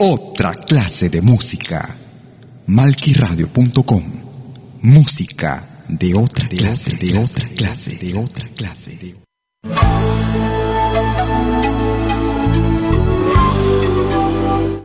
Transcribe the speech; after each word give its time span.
Otra 0.00 0.54
clase 0.54 1.08
de 1.08 1.20
música. 1.22 1.96
Malquiradio.com. 2.68 4.02
Música 4.82 5.66
de 5.88 6.14
otra 6.14 6.46
clase, 6.46 6.96
de 6.98 7.18
otra 7.18 7.44
clase, 7.56 7.96
de 7.96 8.16
otra 8.16 8.46
clase. 8.56 8.94
De... 8.94 9.16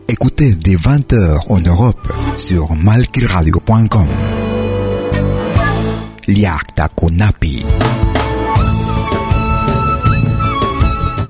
Écoutez 0.07 0.55
dès 0.55 0.78
20h 0.78 1.45
en 1.48 1.64
Europe 1.64 2.09
sur 2.39 2.75
malquiradio.com. 2.75 4.07
Liakta 6.27 6.89
Konapi. 6.89 7.64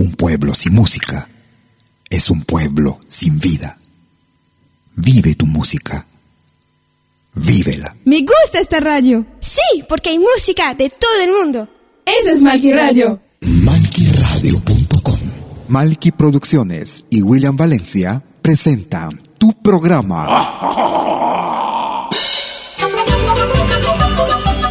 Un 0.00 0.12
pueblo 0.12 0.54
sin 0.54 0.72
música 0.72 1.28
es 2.08 2.30
un 2.30 2.40
pueblo 2.40 2.98
sin 3.06 3.38
vida. 3.38 3.78
Vive 4.96 5.34
tu 5.34 5.44
música. 5.44 6.06
Vívela. 7.34 7.94
Me 8.06 8.20
gusta 8.20 8.60
esta 8.60 8.80
radio. 8.80 9.26
Sí, 9.40 9.84
porque 9.86 10.08
hay 10.08 10.18
música 10.18 10.72
de 10.72 10.88
todo 10.88 11.20
el 11.22 11.32
mundo. 11.32 11.68
Eso 12.06 12.30
es 12.30 12.40
Malqui 12.40 12.72
Radio. 12.72 13.20
Malquiradio.com 13.42 15.18
Malqui 15.68 16.12
Producciones 16.12 17.04
y 17.10 17.20
William 17.20 17.58
Valencia 17.58 18.24
presentan 18.40 19.20
tu 19.36 19.52
programa. 19.52 20.48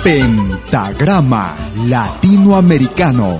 Pentagrama 0.04 1.56
Latinoamericano. 1.86 3.40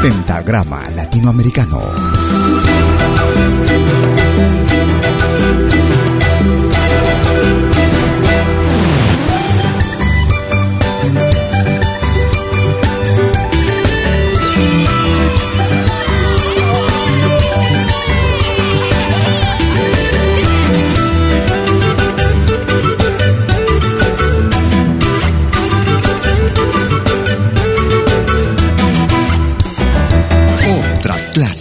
Pentagrama 0.00 0.80
Latinoamericano. 0.96 1.78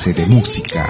Clase 0.09 0.13
de 0.13 0.27
música. 0.27 0.89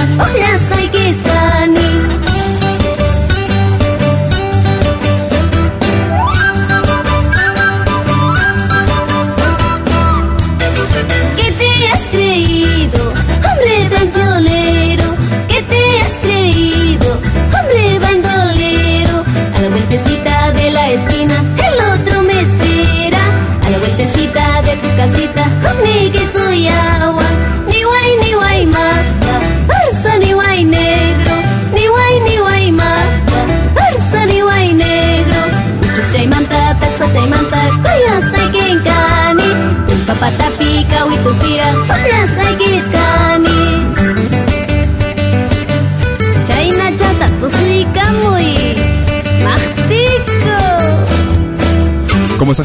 Oh, 0.00 0.37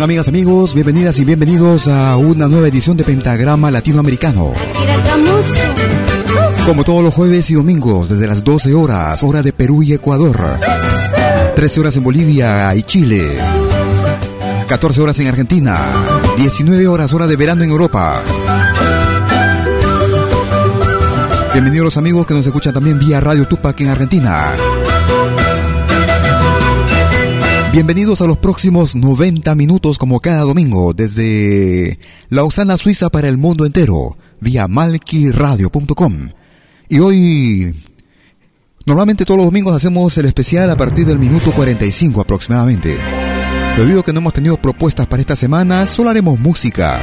amigas, 0.03 0.27
amigos? 0.27 0.73
Bienvenidas 0.73 1.17
y 1.19 1.23
bienvenidos 1.23 1.87
a 1.87 2.17
una 2.17 2.49
nueva 2.49 2.67
edición 2.67 2.97
de 2.97 3.05
Pentagrama 3.05 3.71
Latinoamericano. 3.71 4.51
Como 6.65 6.83
todos 6.83 7.01
los 7.01 7.13
jueves 7.13 7.49
y 7.49 7.53
domingos, 7.53 8.09
desde 8.09 8.27
las 8.27 8.43
12 8.43 8.73
horas, 8.73 9.23
hora 9.23 9.41
de 9.41 9.53
Perú 9.53 9.81
y 9.81 9.93
Ecuador. 9.93 10.37
13 11.55 11.79
horas 11.79 11.95
en 11.95 12.03
Bolivia 12.03 12.75
y 12.75 12.83
Chile. 12.83 13.39
14 14.67 15.01
horas 15.01 15.19
en 15.19 15.27
Argentina. 15.27 15.79
19 16.35 16.85
horas, 16.87 17.13
hora 17.13 17.25
de 17.25 17.37
verano 17.37 17.63
en 17.63 17.69
Europa. 17.69 18.21
Bienvenidos 21.53 21.85
los 21.85 21.97
amigos 21.97 22.27
que 22.27 22.33
nos 22.33 22.45
escuchan 22.45 22.73
también 22.73 22.99
vía 22.99 23.21
Radio 23.21 23.47
Tupac 23.47 23.79
en 23.79 23.87
Argentina. 23.87 24.53
Bienvenidos 27.73 28.21
a 28.21 28.27
los 28.27 28.37
próximos 28.37 28.95
90 28.95 29.55
minutos 29.55 29.97
como 29.97 30.19
cada 30.19 30.41
domingo 30.41 30.93
desde 30.93 31.97
Lausana, 32.29 32.77
Suiza 32.77 33.09
para 33.09 33.27
el 33.27 33.39
mundo 33.39 33.65
entero, 33.65 34.15
vía 34.39 34.67
malquiradio.com. 34.67 36.29
Y 36.87 36.99
hoy, 36.99 37.73
normalmente 38.85 39.25
todos 39.25 39.39
los 39.39 39.47
domingos 39.47 39.75
hacemos 39.75 40.15
el 40.19 40.25
especial 40.25 40.69
a 40.69 40.77
partir 40.77 41.07
del 41.07 41.17
minuto 41.17 41.51
45 41.51 42.21
aproximadamente. 42.21 42.95
Debido 43.75 44.01
a 44.01 44.03
que 44.03 44.13
no 44.13 44.19
hemos 44.19 44.33
tenido 44.33 44.61
propuestas 44.61 45.07
para 45.07 45.21
esta 45.21 45.35
semana, 45.35 45.87
solo 45.87 46.11
haremos 46.11 46.39
música. 46.39 47.01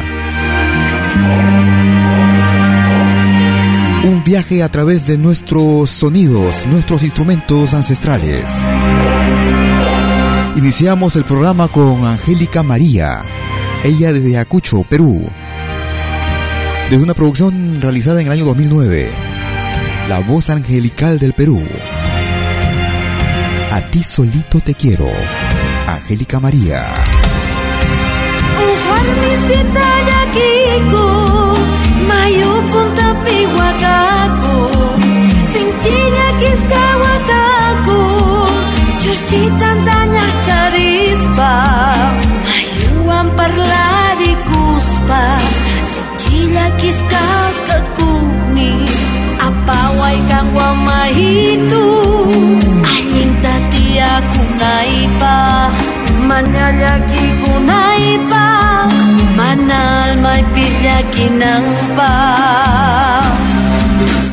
Un 4.04 4.22
viaje 4.24 4.62
a 4.62 4.68
través 4.68 5.08
de 5.08 5.18
nuestros 5.18 5.90
sonidos, 5.90 6.64
nuestros 6.66 7.02
instrumentos 7.02 7.74
ancestrales. 7.74 8.44
Iniciamos 10.56 11.16
el 11.16 11.24
programa 11.24 11.68
con 11.68 12.04
Angélica 12.04 12.62
María, 12.62 13.22
ella 13.84 14.12
desde 14.12 14.38
Acucho, 14.38 14.82
Perú. 14.82 15.28
Desde 16.90 17.02
una 17.02 17.14
producción 17.14 17.80
realizada 17.80 18.20
en 18.20 18.26
el 18.26 18.32
año 18.32 18.44
2009, 18.44 19.10
La 20.08 20.20
voz 20.20 20.50
angelical 20.50 21.18
del 21.18 21.32
Perú. 21.34 21.62
A 23.70 23.80
ti 23.90 24.02
solito 24.02 24.60
te 24.60 24.74
quiero, 24.74 25.08
Angélica 25.86 26.40
María. 26.40 26.92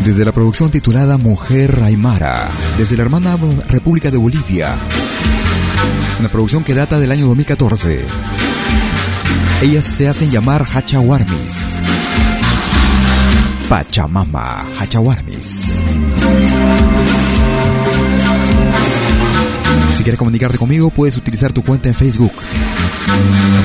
Desde 0.03 0.23
la 0.23 0.31
producción 0.31 0.71
titulada 0.71 1.17
Mujer 1.17 1.81
Aymara, 1.83 2.47
desde 2.77 2.95
la 2.95 3.03
hermana 3.03 3.37
República 3.67 4.09
de 4.09 4.17
Bolivia, 4.17 4.77
una 6.19 6.29
producción 6.29 6.63
que 6.63 6.73
data 6.73 6.99
del 6.99 7.11
año 7.11 7.27
2014. 7.27 8.05
Ellas 9.61 9.83
se 9.83 10.07
hacen 10.07 10.31
llamar 10.31 10.63
Hachawarmis. 10.63 11.75
Pachamama 13.67 14.65
Hachawarmis. 14.79 15.81
Quieres 20.07 20.19
comunicarte 20.19 20.57
conmigo, 20.57 20.89
puedes 20.89 21.17
utilizar 21.17 21.51
tu 21.51 21.61
cuenta 21.65 21.89
en 21.89 21.93
Facebook. 21.93 22.31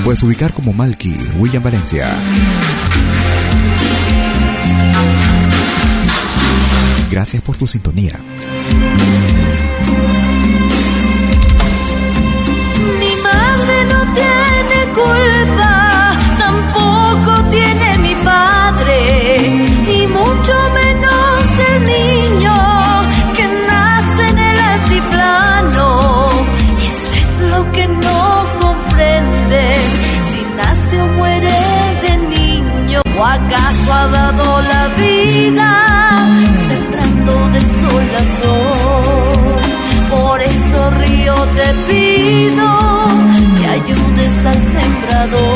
puedes 0.03 0.21
ubicar 0.25 0.53
como 0.53 0.73
Malky, 0.73 1.17
William 1.37 1.63
Valencia. 1.63 2.09
Gracias 7.09 7.41
por 7.43 7.57
tu 7.57 7.69
sintonía. 7.69 8.19
Mi 12.99 13.15
madre 13.23 13.85
no 13.85 14.13
tiene 14.13 14.93
culpa, 14.97 16.19
tampoco 16.39 17.51
tiene 17.51 17.99
mi 17.99 18.17
padre, 18.17 19.22
ha 33.91 34.07
dado 34.09 34.63
la 34.63 34.89
vida 34.97 35.83
de 37.53 37.61
sol 37.61 38.11
a 38.17 38.25
sol. 38.41 39.61
Por 40.11 40.41
eso 40.43 40.91
río 40.91 41.35
te 41.57 41.69
pido 41.89 42.69
que 43.59 43.67
ayudes 43.67 44.47
al 44.47 44.63
sembrador. 44.63 45.52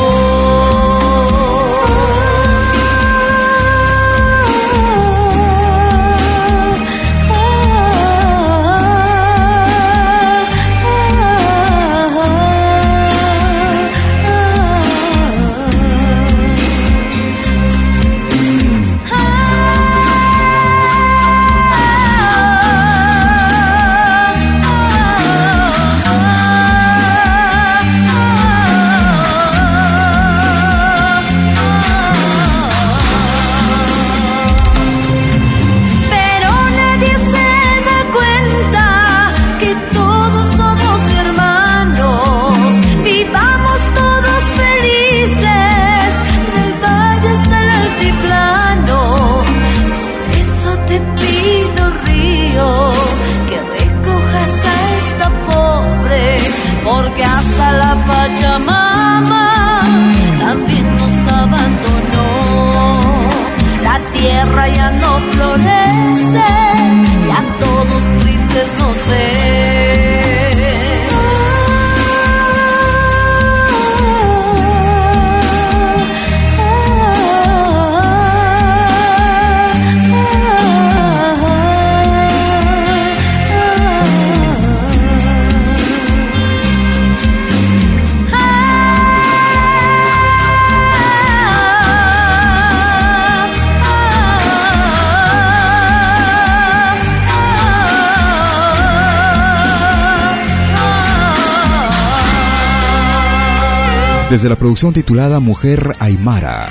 Desde 104.29 104.49
la 104.49 104.57
producción 104.57 104.93
titulada 104.93 105.39
Mujer 105.39 105.93
Aymara. 105.99 106.69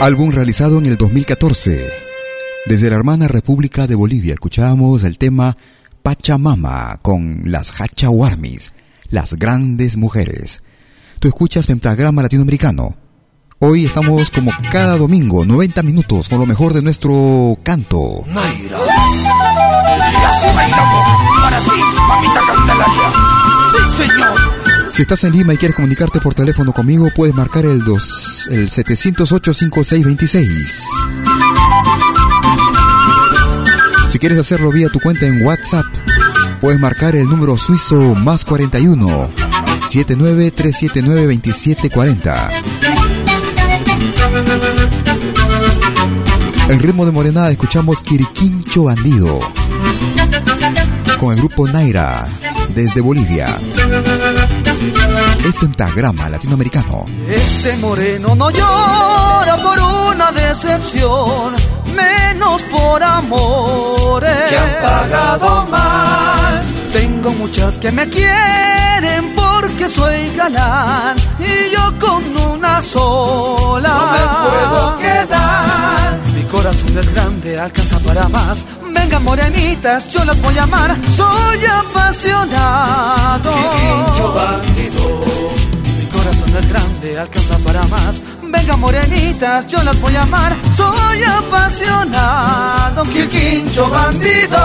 Álbum 0.00 0.30
realizado 0.30 0.78
en 0.78 0.86
el 0.86 0.96
2014. 0.96 1.90
Desde 2.66 2.88
la 2.88 2.96
hermana 2.96 3.28
República 3.28 3.86
de 3.86 3.94
Bolivia 3.94 4.32
escuchábamos 4.32 5.04
el 5.04 5.18
tema 5.18 5.56
Pachamama 6.02 6.98
con 7.02 7.42
las 7.44 7.70
Hachawarmis, 7.70 8.72
las 9.10 9.34
grandes 9.34 9.96
mujeres. 9.96 10.62
Tú 11.20 11.28
escuchas 11.28 11.66
Pentagrama 11.66 12.22
Latinoamericano. 12.22 12.96
Hoy 13.58 13.84
estamos 13.84 14.30
como 14.30 14.50
cada 14.70 14.96
domingo, 14.96 15.44
90 15.44 15.82
minutos, 15.82 16.28
con 16.28 16.38
lo 16.40 16.46
mejor 16.46 16.72
de 16.72 16.82
nuestro 16.82 17.58
canto. 17.62 18.24
Naira. 18.26 18.78
Para 21.42 21.60
ti, 21.60 21.80
mamita 22.08 22.40
Candelaria. 22.46 23.12
Sí, 23.72 24.02
señor. 24.02 24.45
Si 24.96 25.02
estás 25.02 25.22
en 25.24 25.34
Lima 25.34 25.52
y 25.52 25.58
quieres 25.58 25.76
comunicarte 25.76 26.20
por 26.20 26.32
teléfono 26.32 26.72
conmigo, 26.72 27.10
puedes 27.14 27.34
marcar 27.34 27.66
el, 27.66 27.84
2, 27.84 28.48
el 28.52 28.70
708-5626. 28.70 30.48
Si 34.08 34.18
quieres 34.18 34.38
hacerlo 34.38 34.72
vía 34.72 34.88
tu 34.88 34.98
cuenta 34.98 35.26
en 35.26 35.44
WhatsApp, 35.44 35.84
puedes 36.62 36.80
marcar 36.80 37.14
el 37.14 37.28
número 37.28 37.58
suizo 37.58 38.14
más 38.14 38.46
41 38.46 39.28
79379 39.86 41.26
2740. 41.26 42.50
En 46.70 46.80
ritmo 46.80 47.04
de 47.04 47.12
morenada 47.12 47.50
escuchamos 47.50 48.02
Quiriquincho 48.02 48.84
Bandido 48.84 49.40
con 51.20 51.34
el 51.34 51.38
grupo 51.38 51.68
Naira 51.68 52.26
desde 52.74 53.00
Bolivia. 53.00 53.58
Es 55.46 55.56
pentagrama 55.58 56.28
latinoamericano. 56.28 57.04
Este 57.28 57.76
moreno 57.76 58.34
no 58.34 58.50
llora 58.50 59.56
por 59.62 59.78
una 59.78 60.32
decepción, 60.32 61.54
menos 61.94 62.62
por 62.64 63.00
amores 63.00 64.36
que 64.48 64.58
han 64.58 64.82
pagado 64.82 65.66
mal. 65.70 66.64
Tengo 66.92 67.30
muchas 67.34 67.78
que 67.78 67.92
me 67.92 68.08
quieren 68.08 69.36
porque 69.36 69.88
soy 69.88 70.34
galán 70.34 71.14
y 71.38 71.70
yo 71.74 71.98
con 71.98 72.22
una 72.52 72.82
sola 72.82 73.88
no 73.88 74.06
me 74.12 74.24
puedo 74.48 74.98
quedar. 74.98 76.18
Mi 76.34 76.42
corazón 76.44 76.98
es 76.98 77.14
grande, 77.14 77.58
alcanza 77.58 77.98
para 78.00 78.28
más. 78.28 78.64
Vengan 78.92 79.22
morenitas, 79.24 80.08
yo 80.08 80.24
las 80.24 80.40
voy 80.42 80.56
a 80.58 80.62
amar. 80.64 80.96
Soy 81.16 81.64
apasionado. 81.66 83.52
Quiriquincho 83.52 84.32
bandido. 84.32 85.20
Mi 85.98 86.06
corazón 86.06 86.56
es 86.58 86.68
grande, 86.68 87.18
alcanza 87.18 87.58
para 87.58 87.82
más. 87.84 88.22
Vengan 88.42 88.80
morenitas, 88.80 89.66
yo 89.66 89.82
las 89.82 90.00
voy 90.00 90.16
a 90.16 90.22
amar. 90.22 90.56
Soy 90.74 91.22
apasionado. 91.22 93.02
Quiriquincho 93.04 93.88
bandido. 93.90 94.58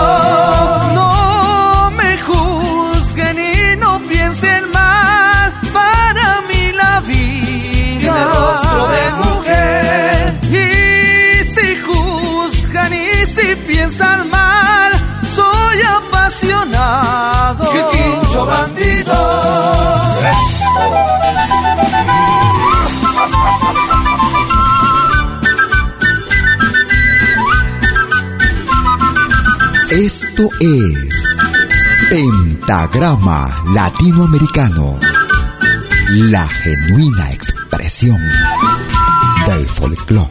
No 0.94 1.90
me 1.96 2.18
juzguen 2.18 3.38
y 3.38 3.76
no 3.76 4.00
piensen 4.08 4.70
mal. 4.70 5.52
Para 5.72 6.40
mí 6.48 6.61
la 6.92 7.00
vida 7.00 7.98
tiene 7.98 8.24
rostro 8.24 8.88
de 8.94 9.04
mujer. 9.24 10.34
Y 10.42 11.44
si 11.44 11.76
juzgan 11.86 12.92
y 12.92 13.26
si 13.26 13.54
piensan 13.66 14.28
mal, 14.30 14.92
soy 15.36 15.78
apasionado. 15.98 17.70
Quiriquincho 17.70 18.46
bandido. 18.46 19.18
Esto 29.90 30.48
es 30.58 31.36
Pentagrama 32.08 33.50
Latinoamericano, 33.74 34.98
la 36.14 36.46
genuina 36.46 37.30
expresión 37.30 38.18
del 39.46 39.66
folclore. 39.66 40.28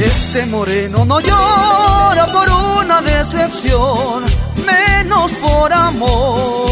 Este 0.00 0.46
moreno 0.46 1.04
no 1.04 1.20
llora 1.20 2.26
por 2.32 2.48
una 2.82 3.00
decepción, 3.02 4.24
menos 4.66 5.30
por 5.34 5.72
amores 5.72 6.65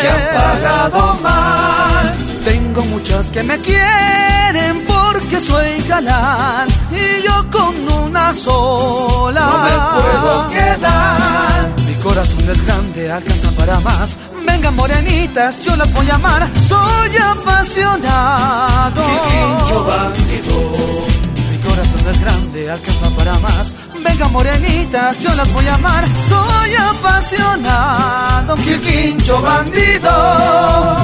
que 0.00 0.08
han 0.08 0.24
pagado 0.34 1.14
mal. 1.22 2.16
Tengo 2.44 2.82
muchas 2.84 3.30
que 3.30 3.42
me 3.42 3.58
quieren 3.58 4.84
porque 4.86 5.40
soy 5.40 5.82
galán 5.86 6.68
y 6.90 7.22
yo 7.26 7.50
con 7.50 7.74
una 8.04 8.32
sola 8.34 9.40
no 9.40 9.58
me 9.64 9.74
puedo 10.00 10.48
quedar. 10.50 11.68
Mi 11.86 11.94
corazón 12.02 12.50
es 12.50 12.66
grande, 12.66 13.12
alcanza 13.12 13.50
para 13.52 13.80
más. 13.80 14.16
Vengan 14.46 14.74
morenitas, 14.76 15.60
yo 15.60 15.76
las 15.76 15.92
voy 15.92 16.08
a 16.10 16.14
amar. 16.14 16.48
Soy 16.66 17.16
apasionado. 17.16 19.02
Quiriquincho 19.04 19.84
bandido. 19.84 21.06
Mi 21.50 21.58
corazón 21.58 22.08
es 22.10 22.20
grande, 22.20 22.70
alcanza 22.70 23.10
para 23.10 23.38
más. 23.40 23.74
Vengan 24.02 24.32
morenitas, 24.32 25.18
yo 25.20 25.34
las 25.34 25.52
voy 25.52 25.66
a 25.66 25.74
amar. 25.74 26.04
Soy 26.28 26.74
apasionado. 26.90 28.54
Quiriquincho 28.56 29.40
bandido. 29.42 30.10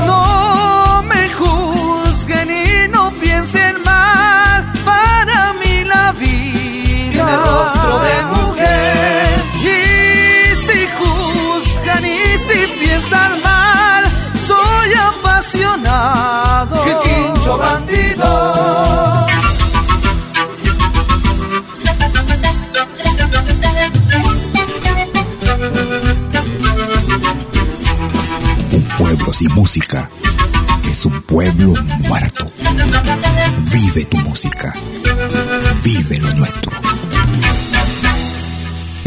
No 0.07 1.03
me 1.11 1.29
juzguen 1.31 2.51
y 2.51 2.89
no 2.89 3.11
piensen 3.23 3.83
mal. 3.85 4.65
Para 4.85 5.53
mí 5.55 5.85
la 5.85 6.13
vida 6.13 7.11
tiene 7.11 7.37
rostro 7.37 7.95
de 8.09 8.17
mujer. 8.37 9.41
Y 9.61 10.57
si 10.67 10.81
juzgan 10.99 12.05
y 12.05 12.39
si 12.39 12.67
piensan 12.81 13.43
mal, 13.43 14.05
soy 14.47 14.95
apasionado. 15.11 15.94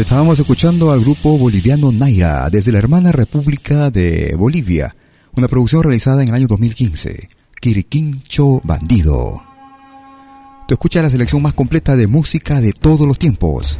Estábamos 0.08 0.40
escuchando 0.40 0.90
al 0.90 1.02
grupo 1.02 1.36
boliviano 1.36 1.92
Naira 1.92 2.48
desde 2.48 2.72
la 2.72 2.78
hermana 2.78 3.12
República 3.12 3.90
de 3.90 4.34
Bolivia, 4.36 4.96
una 5.34 5.48
producción 5.48 5.82
realizada 5.82 6.22
en 6.22 6.30
el 6.30 6.34
año 6.34 6.46
2015, 6.46 7.28
Quiriquincho 7.60 8.62
Bandido. 8.64 9.42
Tú 10.66 10.72
escuchas 10.72 11.02
la 11.02 11.10
selección 11.10 11.42
más 11.42 11.52
completa 11.52 11.94
de 11.94 12.06
música 12.06 12.62
de 12.62 12.72
todos 12.72 13.06
los 13.06 13.18
tiempos. 13.18 13.78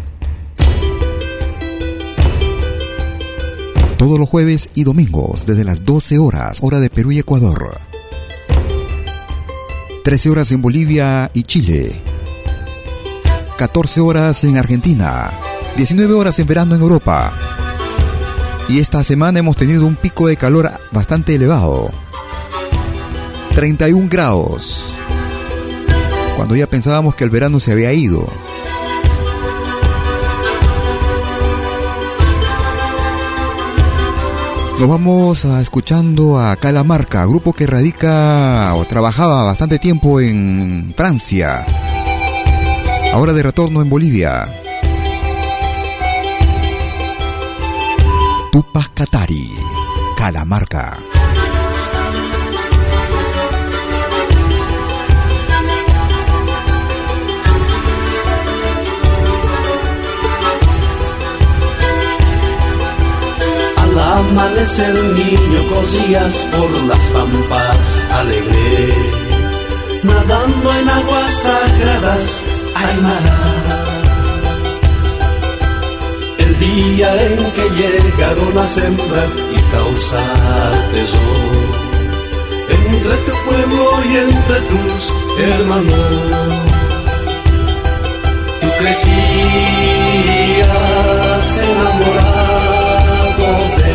Todos 3.96 4.18
los 4.18 4.28
jueves 4.28 4.68
y 4.74 4.84
domingos 4.84 5.46
desde 5.46 5.64
las 5.64 5.86
12 5.86 6.18
horas, 6.18 6.58
hora 6.60 6.78
de 6.78 6.90
Perú 6.90 7.10
y 7.10 7.20
Ecuador. 7.20 7.78
13 10.04 10.28
horas 10.28 10.52
en 10.52 10.60
Bolivia 10.60 11.30
y 11.32 11.44
Chile. 11.44 11.90
14 13.56 14.02
horas 14.02 14.44
en 14.44 14.58
Argentina. 14.58 15.47
19 15.78 16.12
horas 16.14 16.36
en 16.40 16.46
verano 16.48 16.74
en 16.74 16.80
Europa. 16.80 17.32
Y 18.68 18.80
esta 18.80 19.04
semana 19.04 19.38
hemos 19.38 19.56
tenido 19.56 19.86
un 19.86 19.94
pico 19.94 20.26
de 20.26 20.36
calor 20.36 20.68
bastante 20.90 21.36
elevado. 21.36 21.92
31 23.54 24.08
grados. 24.10 24.92
Cuando 26.34 26.56
ya 26.56 26.68
pensábamos 26.68 27.14
que 27.14 27.22
el 27.22 27.30
verano 27.30 27.60
se 27.60 27.70
había 27.70 27.92
ido. 27.92 28.28
Nos 34.80 34.88
vamos 34.88 35.44
a 35.44 35.60
escuchando 35.60 36.40
a 36.40 36.56
Calamarca, 36.56 37.24
grupo 37.24 37.52
que 37.52 37.68
radica 37.68 38.74
o 38.74 38.84
trabajaba 38.84 39.44
bastante 39.44 39.78
tiempo 39.78 40.20
en 40.20 40.92
Francia. 40.96 41.64
Ahora 43.12 43.32
de 43.32 43.44
retorno 43.44 43.80
en 43.80 43.88
Bolivia. 43.88 44.48
Tupac 48.58 48.90
Katari, 48.92 49.54
Calamarca. 50.18 50.98
Al 63.76 63.94
amanecer 63.96 64.94
niño 65.14 65.60
corrías 65.70 66.34
por 66.50 66.70
las 66.82 67.04
pampas 67.14 68.06
alegre, 68.10 68.92
nadando 70.02 70.68
en 70.80 70.88
aguas 70.88 71.32
sagradas, 71.44 72.42
Aymara. 72.74 73.67
Día 76.68 77.08
en 77.26 77.36
que 77.56 77.66
llegaron 77.80 78.58
a 78.58 78.66
sembrar 78.66 79.28
y 79.52 79.60
causar 79.72 80.72
tesoro 80.92 81.58
entre 82.68 83.16
tu 83.26 83.32
pueblo 83.46 83.84
y 84.10 84.12
entre 84.26 84.58
tus 84.70 85.00
hermanos. 85.38 86.06
Tú 88.60 88.68
crecías 88.80 89.08
enamorado 91.70 93.50
de 93.78 93.94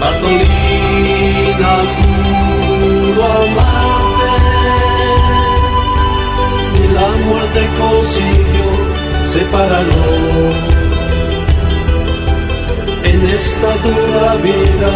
Bartolina, 0.00 1.72
juro 1.96 3.24
amarte. 3.42 4.32
Y 6.78 6.82
la 6.94 7.08
muerte 7.26 7.60
consiguió 7.78 8.66
separarnos. 9.32 10.75
En 13.16 13.24
esta 13.30 13.70
dura 13.82 14.34
vida 14.42 14.92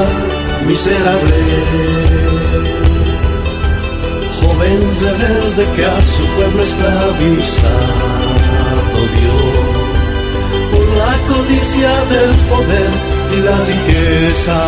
miserable 0.67 1.41
joven 4.39 4.81
rebelde 5.01 5.65
que 5.75 5.85
a 5.87 6.01
su 6.05 6.23
pueblo 6.37 6.63
esclavizado 6.63 7.71
dio 9.17 9.39
por 10.71 10.87
la 10.99 11.13
codicia 11.31 11.93
del 12.13 12.33
poder 12.51 12.91
y 13.33 13.37
la 13.41 13.57
riqueza. 13.57 14.59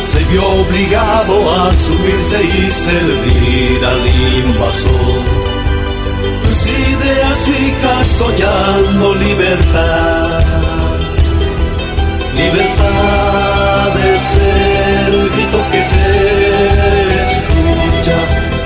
Se 0.00 0.18
vio 0.30 0.44
obligado 0.62 1.34
a 1.60 1.76
subirse 1.76 2.42
y 2.42 2.70
servir 2.70 3.84
al 3.84 4.02
invasor. 4.46 5.22
Tus 6.42 6.66
ideas 6.66 7.38
fijas 7.44 8.06
soñando 8.16 9.14
libertad. 9.14 10.37
Libertad 12.38 13.92
es 14.14 14.36
el 14.36 15.30
grito 15.30 15.58
que 15.72 15.82
se 15.82 16.38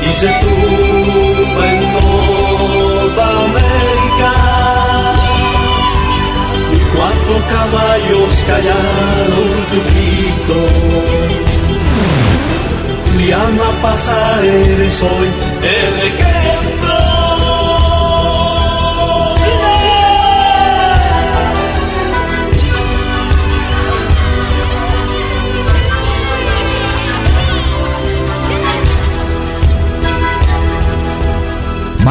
y 0.03 0.13
se 0.15 0.29
tumba 0.43 1.65
en 1.73 1.81
toda 1.95 3.27
América. 3.47 4.33
Y 6.73 6.79
cuatro 6.95 7.37
caballos 7.55 8.33
callaron 8.47 9.51
tu 9.71 9.79
grito. 9.91 10.59
Juliana 13.11 13.69
pasa, 13.83 14.19
eres 14.43 15.03
hoy 15.03 15.52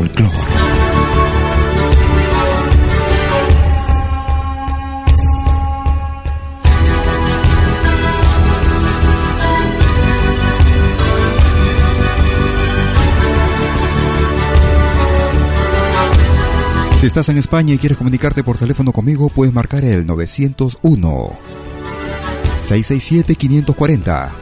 Folclore. 0.00 0.30
Si 16.98 17.06
estás 17.06 17.28
en 17.30 17.38
España 17.38 17.74
y 17.74 17.78
quieres 17.78 17.96
comunicarte 17.98 18.44
por 18.44 18.58
teléfono 18.58 18.92
conmigo, 18.92 19.28
puedes 19.28 19.52
marcar 19.54 19.84
el 19.84 20.06
901 20.06 21.30
667 22.62 23.34
540. 23.34 24.32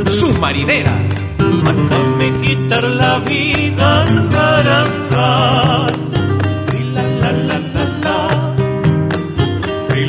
su 0.09 0.33
marinera. 0.33 0.91
Mándame 1.37 2.31
quitar 2.41 2.83
la 2.83 3.19
vida. 3.19 4.05
Y 6.79 6.83
la, 6.93 7.03
la, 7.21 7.31
la, 7.31 7.59
la, 7.59 7.85
la. 8.03 8.27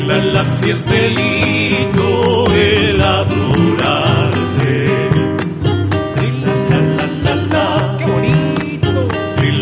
La, 0.07 0.17
la, 0.17 0.43
si 0.43 0.71
es 0.71 0.85
delito 0.87 2.45
el 2.51 2.99
adorarte. 2.99 4.87
La, 6.15 6.23
la, 6.69 6.79
la, 6.97 7.05
la, 7.23 7.35
la. 7.35 7.97
¡Qué 7.99 8.05
bonito! 8.05 9.07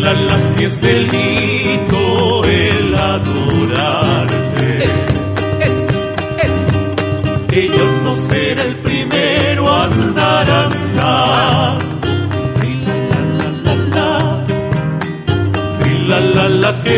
La, 0.00 0.12
la, 0.14 0.38
si 0.40 0.64
es 0.64 0.80
delito 0.80 1.57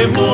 la, 0.06 0.29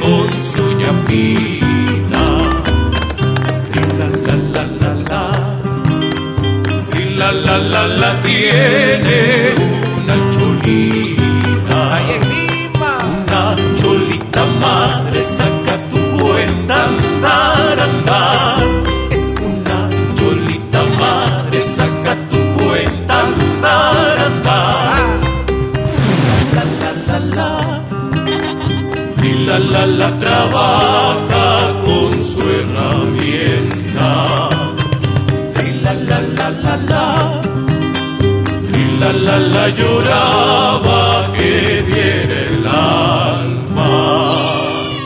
con 0.00 0.28
su 0.42 0.64
ñapina. 0.72 2.24
La 3.98 4.08
la 4.24 4.34
la 4.52 4.62
la 4.80 4.92
la. 5.10 5.24
La 7.18 7.32
la 7.32 7.58
la 7.58 7.86
la 7.86 8.22
tiene 8.22 9.65
la 29.76 29.84
la 29.84 30.18
trabaja 30.18 31.48
con 31.84 32.24
su 32.24 32.40
herramienta. 32.58 34.10
Y 35.66 35.70
la 35.84 35.92
la 35.92 36.20
la 36.20 36.50
la 36.50 36.76
la. 36.90 37.40
Y 38.72 38.98
la 39.00 39.12
la 39.12 39.38
la 39.38 39.68
lloraba 39.68 41.32
que 41.36 41.82
diera 41.82 42.38
el 42.52 42.66
alma. 42.66 43.90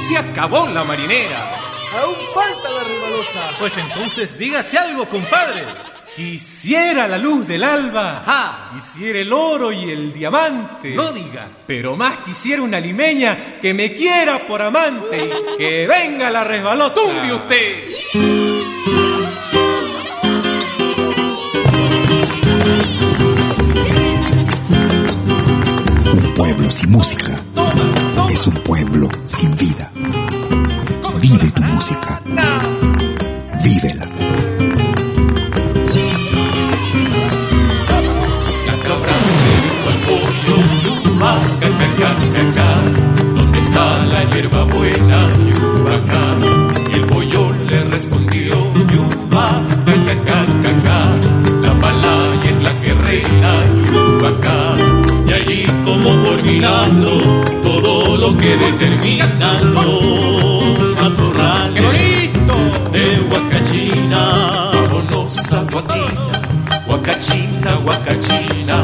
Se 0.09 0.17
acabó 0.17 0.69
la 0.69 0.85
marinera. 0.85 1.41
Aún 2.01 2.15
falta 2.33 2.69
la 2.77 2.83
resbalosa. 2.91 3.43
Pues 3.59 3.77
entonces 3.77 4.39
dígase 4.39 4.79
algo, 4.79 5.05
compadre. 5.07 5.65
Quisiera 6.15 7.09
la 7.09 7.19
luz 7.19 7.47
del 7.47 7.65
alba. 7.65 8.23
¡Ja! 8.25 8.70
Quisiera 9.01 9.21
el 9.21 9.33
oro 9.33 9.73
y 9.73 9.91
el 9.91 10.13
diamante. 10.13 10.95
No 10.95 11.11
diga. 11.11 11.49
Pero 11.67 11.97
más 11.97 12.19
quisiera 12.19 12.61
una 12.61 12.79
limeña 12.79 13.59
que 13.59 13.73
me 13.73 13.95
quiera 13.95 14.41
por 14.47 14.61
amante 14.61 15.25
y 15.25 15.57
que 15.57 15.87
venga 15.87 16.29
la 16.29 16.45
resbalosa. 16.45 16.97
¡Tumbe 16.97 17.33
usted! 17.33 17.89
Un 26.13 26.35
pueblo 26.35 26.71
sin 26.71 26.91
música 26.91 27.43
es 28.31 28.47
un 28.49 28.55
pueblo 28.57 29.09
sin 29.25 29.57
vida. 29.57 29.91
Vive 31.19 31.51
tu 31.53 31.63
música. 31.63 32.21
Vívela. 32.27 32.90
Hierba 44.41 44.65
buena, 44.65 45.21
yuba? 45.49 45.97
Y 46.91 46.95
el 46.95 47.07
pollo 47.07 47.53
le 47.69 47.85
respondió, 47.85 48.55
yuba, 48.93 49.63
ca, 49.85 49.95
ca, 50.07 50.15
ca, 50.25 50.41
ca, 50.63 50.73
ca. 50.85 51.01
La 51.61 51.75
malaya 51.75 52.51
es 52.51 52.63
la 52.63 52.73
que 52.81 52.95
reina, 52.95 53.53
yuba. 53.87 54.31
Y 55.29 55.33
allí 55.33 55.67
como 55.85 56.11
por 56.23 56.43
milagro, 56.43 57.15
todo 57.63 58.17
lo 58.17 58.37
que 58.39 58.57
determinan 58.57 59.75
los 59.75 61.01
matorrales 61.01 62.31
de 62.93 63.21
Huacachina. 63.29 64.71
Vámonos 64.73 65.53
a 65.53 65.63
Huacachina, 65.71 66.35
Huacachina, 66.89 67.79
Huacachina, 67.85 68.77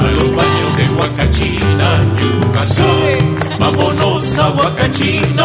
a 0.00 0.06
los 0.16 0.30
Huacachina, 0.96 2.00
Yucatán. 2.20 3.58
Vámonos 3.58 4.38
a 4.38 4.50
Huacachina, 4.50 5.44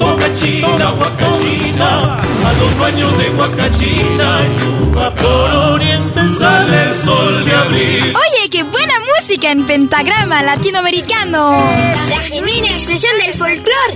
Huacachina, 0.00 0.92
Huacachina, 0.92 2.18
a 2.18 2.52
los 2.60 2.78
baños 2.78 3.18
de 3.18 3.30
Huacachina, 3.30 4.40
Yucatán. 4.60 5.24
Por 5.24 5.56
oriente 5.74 6.20
sale 6.38 6.82
el 6.82 6.96
sol 7.04 7.44
de 7.44 7.54
abril. 7.54 8.14
Oye, 8.16 8.48
qué 8.50 8.62
buena 8.62 8.94
música 9.16 9.50
en 9.50 9.64
pentagrama 9.66 10.42
latinoamericano. 10.42 11.50
La 12.08 12.20
genuina 12.20 12.68
expresión 12.68 13.12
del 13.18 13.32
folclore. 13.34 13.94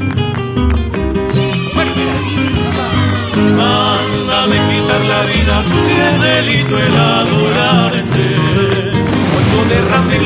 Mándame 3.57 4.57
quitar 4.69 5.01
la 5.01 5.23
vida, 5.23 5.63
que 5.87 6.09
es 6.09 6.23
delito 6.23 6.79
el 6.79 6.97
adorarte. 6.97 8.48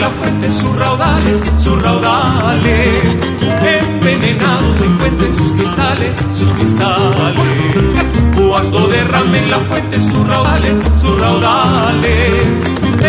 La 0.03 0.11
fuente 0.11 0.51
sus 0.51 0.77
raudales, 0.77 1.41
sus 1.59 1.81
raudales, 1.81 3.05
envenenados 4.01 4.77
se 4.79 4.85
encuentren 4.85 5.37
sus 5.37 5.53
cristales, 5.53 6.17
sus 6.33 6.53
cristales. 6.55 7.37
Cuando 8.35 8.89
derrame 8.89 9.47
la 9.47 9.61
fuente 9.61 10.01
sus 10.01 10.27
raudales, 10.27 10.75
sus 11.01 11.21
raudales, 11.21 12.65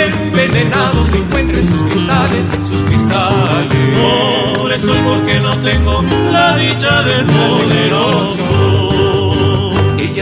envenenados 0.06 1.08
se 1.08 1.18
encuentren 1.18 1.68
sus 1.68 1.82
cristales, 1.82 2.44
sus 2.70 2.84
cristales. 2.84 4.54
Por 4.56 4.72
eso 4.72 4.96
y 4.96 5.00
porque 5.00 5.40
no 5.40 5.58
tengo 5.58 6.04
la 6.32 6.58
dicha 6.58 7.02
del 7.02 7.26
poderoso 7.26 8.83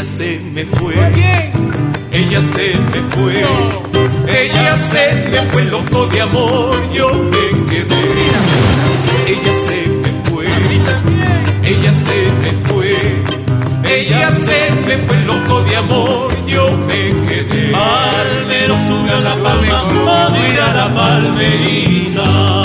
ella 0.01 0.09
se 0.09 0.39
me 0.39 0.65
fue. 0.65 0.95
Ella 2.11 2.41
se 2.41 2.73
me 2.91 3.01
fue. 3.11 3.45
Ella 4.27 4.77
se 4.89 5.29
me 5.29 5.41
fue 5.51 5.63
loco 5.65 6.07
de 6.07 6.21
amor. 6.21 6.75
Yo 6.91 7.09
me 7.13 7.69
quedé. 7.69 8.25
Ella 9.27 9.53
se 9.67 9.87
me 10.01 10.11
fue. 10.27 10.47
Ella 11.63 11.93
se 11.93 12.17
me 12.41 12.51
fue. 12.67 12.97
Ella 13.83 14.29
se 14.31 14.71
me 14.87 14.97
fue 15.05 15.17
loco 15.19 15.61
de 15.61 15.75
amor. 15.75 16.31
Yo 16.47 16.71
me 16.71 17.27
quedé. 17.27 17.71
Palmero 17.71 18.75
sube 18.87 19.11
a 19.11 19.19
la 19.19 19.35
palma. 19.35 19.83
Madre 20.03 20.61
a 20.61 20.73
la 20.73 20.95
palmerita. 20.95 22.60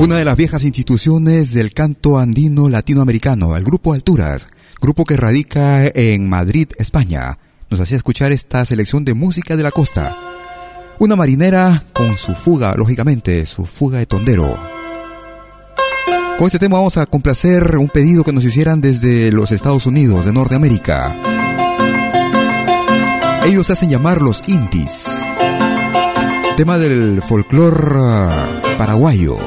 Una 0.00 0.16
de 0.16 0.24
las 0.24 0.36
viejas 0.36 0.64
instituciones 0.64 1.54
del 1.54 1.72
canto 1.72 2.18
andino 2.18 2.68
latinoamericano, 2.68 3.56
el 3.56 3.64
Grupo 3.64 3.92
Alturas, 3.92 4.48
grupo 4.80 5.04
que 5.04 5.16
radica 5.16 5.86
en 5.86 6.28
Madrid, 6.28 6.68
España, 6.78 7.38
nos 7.70 7.80
hacía 7.80 7.96
escuchar 7.96 8.32
esta 8.32 8.64
selección 8.64 9.04
de 9.04 9.14
música 9.14 9.56
de 9.56 9.62
la 9.62 9.70
costa. 9.70 10.16
Una 10.98 11.14
marinera 11.14 11.84
con 11.92 12.16
su 12.16 12.34
fuga, 12.34 12.74
lógicamente, 12.76 13.46
su 13.46 13.66
fuga 13.66 13.98
de 13.98 14.06
tondero. 14.06 14.58
Con 16.38 16.46
este 16.46 16.58
tema 16.58 16.78
vamos 16.78 16.96
a 16.96 17.06
complacer 17.06 17.76
un 17.76 17.88
pedido 17.88 18.24
que 18.24 18.32
nos 18.32 18.44
hicieran 18.44 18.80
desde 18.80 19.30
los 19.32 19.52
Estados 19.52 19.86
Unidos 19.86 20.24
de 20.24 20.32
Norteamérica. 20.32 21.37
Ellos 23.48 23.70
hacen 23.70 23.88
llamar 23.88 24.20
los 24.20 24.42
Intis. 24.46 25.08
Tema 26.58 26.76
del 26.76 27.22
folclore 27.22 28.76
paraguayo. 28.76 29.38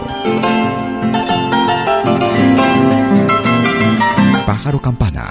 Pájaro 4.48 4.82
Campana. 4.82 5.28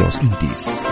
Los 0.00 0.20
Intis. 0.24 0.82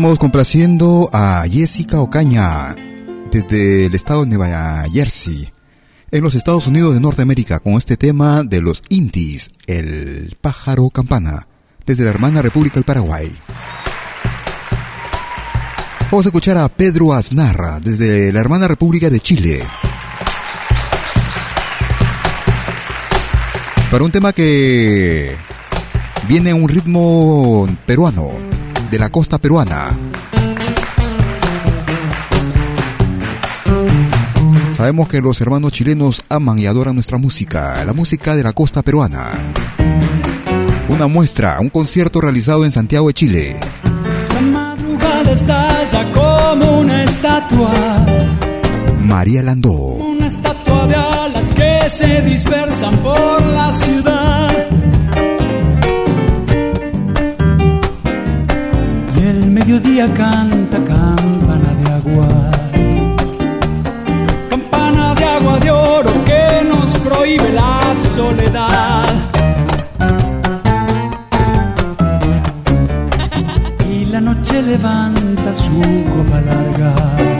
Estamos 0.00 0.18
complaciendo 0.18 1.10
a 1.12 1.44
Jessica 1.46 2.00
Ocaña 2.00 2.74
desde 3.30 3.84
el 3.84 3.94
estado 3.94 4.24
de 4.24 4.28
Nueva 4.34 4.84
Jersey, 4.90 5.52
en 6.10 6.24
los 6.24 6.34
Estados 6.34 6.66
Unidos 6.66 6.94
de 6.94 7.00
Norteamérica, 7.00 7.60
con 7.60 7.74
este 7.74 7.98
tema 7.98 8.42
de 8.42 8.62
los 8.62 8.82
Indies, 8.88 9.50
el 9.66 10.38
pájaro 10.40 10.88
campana, 10.88 11.46
desde 11.84 12.04
la 12.04 12.08
hermana 12.08 12.40
República 12.40 12.76
del 12.76 12.84
Paraguay. 12.84 13.30
Vamos 16.10 16.24
a 16.24 16.30
escuchar 16.30 16.56
a 16.56 16.70
Pedro 16.70 17.12
Aznar 17.12 17.82
desde 17.82 18.32
la 18.32 18.40
hermana 18.40 18.68
República 18.68 19.10
de 19.10 19.20
Chile. 19.20 19.62
Para 23.90 24.02
un 24.02 24.10
tema 24.10 24.32
que 24.32 25.36
viene 26.26 26.54
un 26.54 26.70
ritmo 26.70 27.68
peruano, 27.84 28.30
de 28.90 28.98
la 28.98 29.08
costa 29.08 29.38
peruana. 29.38 29.89
Sabemos 34.80 35.08
que 35.08 35.20
los 35.20 35.38
hermanos 35.42 35.72
chilenos 35.72 36.24
aman 36.30 36.58
y 36.58 36.64
adoran 36.64 36.94
nuestra 36.94 37.18
música, 37.18 37.84
la 37.84 37.92
música 37.92 38.34
de 38.34 38.42
la 38.42 38.54
costa 38.54 38.80
peruana. 38.80 39.30
Una 40.88 41.06
muestra, 41.06 41.60
un 41.60 41.68
concierto 41.68 42.18
realizado 42.22 42.64
en 42.64 42.70
Santiago 42.70 43.08
de 43.08 43.12
Chile. 43.12 43.60
La 44.32 44.40
madrugada 44.40 45.32
estalla 45.32 46.12
como 46.14 46.80
una 46.80 47.04
estatua. 47.04 47.74
María 49.02 49.42
Landó. 49.42 49.70
Una 49.70 50.28
estatua 50.28 50.86
de 50.86 50.94
alas 50.94 51.50
que 51.52 51.90
se 51.90 52.22
dispersan 52.22 52.96
por 53.02 53.42
la 53.48 53.74
ciudad. 53.74 54.50
Y 59.14 59.26
el 59.26 59.50
mediodía 59.50 60.06
canta 60.14 60.78
campana 60.78 61.74
de 61.84 61.92
agua. 61.92 62.59
De 65.60 66.24
que 66.24 66.68
nos 66.68 66.96
prohíbe 66.98 67.52
la 67.52 67.94
soledad. 68.16 69.04
Y 73.90 74.06
la 74.06 74.20
noche 74.20 74.62
levanta 74.62 75.54
su 75.54 75.80
copa 76.14 76.40
larga. 76.40 77.39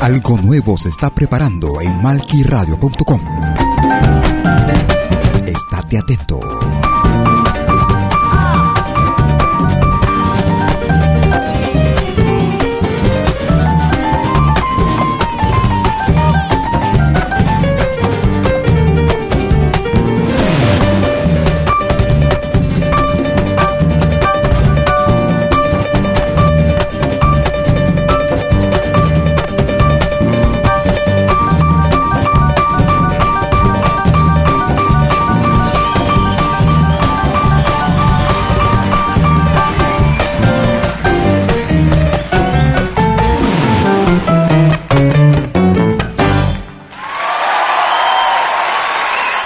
Algo 0.00 0.38
nuevo 0.38 0.78
se 0.78 0.88
está 0.88 1.10
preparando 1.10 1.78
en 1.82 2.00
malquiradio.com. 2.00 3.20
Estate 5.46 5.98
atento. 5.98 6.77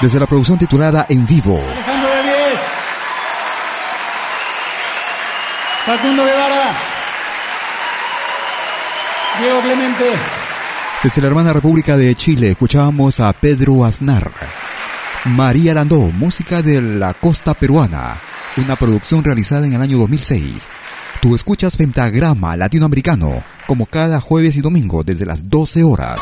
Desde 0.03 0.19
la 0.19 0.27
producción 0.27 0.59
titulada 0.59 1.07
En 1.09 1.25
Vivo. 1.27 1.57
Alejandro 1.57 2.11
de 2.11 2.23
10. 2.25 2.61
Facundo 5.87 6.25
Guevara. 6.25 6.73
Diego 9.39 9.61
Clemente. 9.61 10.05
Desde 11.05 11.21
la 11.23 11.29
hermana 11.29 11.53
República 11.53 11.97
de 11.97 12.15
Chile 12.17 12.51
escuchábamos 12.51 13.21
a 13.21 13.33
Pedro 13.33 13.85
Aznar. 13.85 14.33
María 15.25 15.73
Landó, 15.73 16.01
música 16.01 16.63
de 16.63 16.83
la 16.83 17.15
costa 17.15 17.55
peruana, 17.55 18.21
una 18.57 18.75
producción 18.75 19.23
realizada 19.23 19.69
en 19.69 19.75
el 19.75 19.83
año 19.83 19.99
2006. 19.99 20.69
Tú 21.21 21.37
escuchas 21.37 21.77
Pentagrama 21.77 22.57
Latinoamericano, 22.57 23.45
como 23.69 23.87
cada 23.87 24.21
jueves 24.21 24.57
y 24.57 24.61
domingo 24.63 25.05
desde 25.05 25.27
las 25.27 25.49
12 25.49 25.85
horas. 25.85 26.22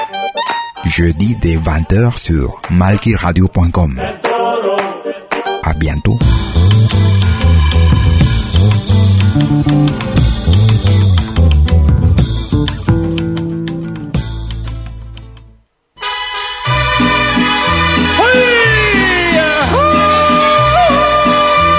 jeudi 0.91 1.37
dès 1.41 1.57
20h 1.57 2.17
sur 2.17 2.61
malkiradio.com. 2.69 3.97
À 5.63 5.73
bientôt. 5.73 6.19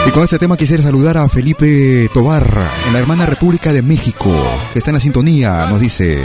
Y 0.06 0.10
con 0.10 0.24
este 0.24 0.38
tema 0.38 0.56
quisiera 0.56 0.82
saludar 0.82 1.18
a 1.18 1.28
Felipe 1.28 2.08
Tobar 2.14 2.46
en 2.86 2.94
la 2.94 2.98
hermana 2.98 3.26
República 3.26 3.74
de 3.74 3.82
México, 3.82 4.32
que 4.72 4.78
está 4.78 4.90
en 4.90 4.94
la 4.94 5.00
sintonía, 5.00 5.66
nos 5.66 5.80
dice... 5.80 6.24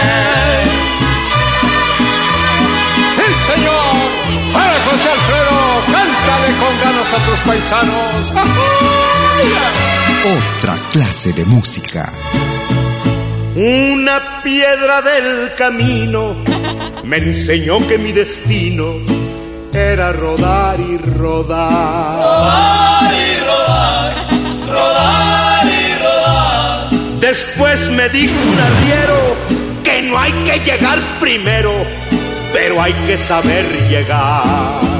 ¡Cántale 6.21 6.53
con 6.57 6.73
ganas 6.83 7.13
a 7.13 7.17
tus 7.17 7.39
paisanos! 7.41 8.31
Otra 10.59 10.75
clase 10.91 11.33
de 11.33 11.45
música. 11.45 12.13
Una 13.55 14.41
piedra 14.43 15.01
del 15.01 15.51
camino 15.57 16.35
me 17.03 17.17
enseñó 17.17 17.79
que 17.87 17.97
mi 17.97 18.11
destino 18.11 18.93
era 19.73 20.13
rodar 20.13 20.79
y 20.79 20.97
rodar. 21.17 22.17
Rodar 22.17 23.13
y 23.13 23.39
rodar, 23.39 24.13
rodar 24.69 25.65
y 25.65 25.95
rodar. 26.03 26.89
Después 27.19 27.89
me 27.89 28.07
dijo 28.09 28.35
un 28.47 28.59
arriero 28.59 29.35
que 29.83 30.03
no 30.03 30.19
hay 30.19 30.31
que 30.43 30.59
llegar 30.59 30.99
primero, 31.19 31.73
pero 32.53 32.79
hay 32.81 32.93
que 33.07 33.17
saber 33.17 33.65
llegar. 33.89 34.90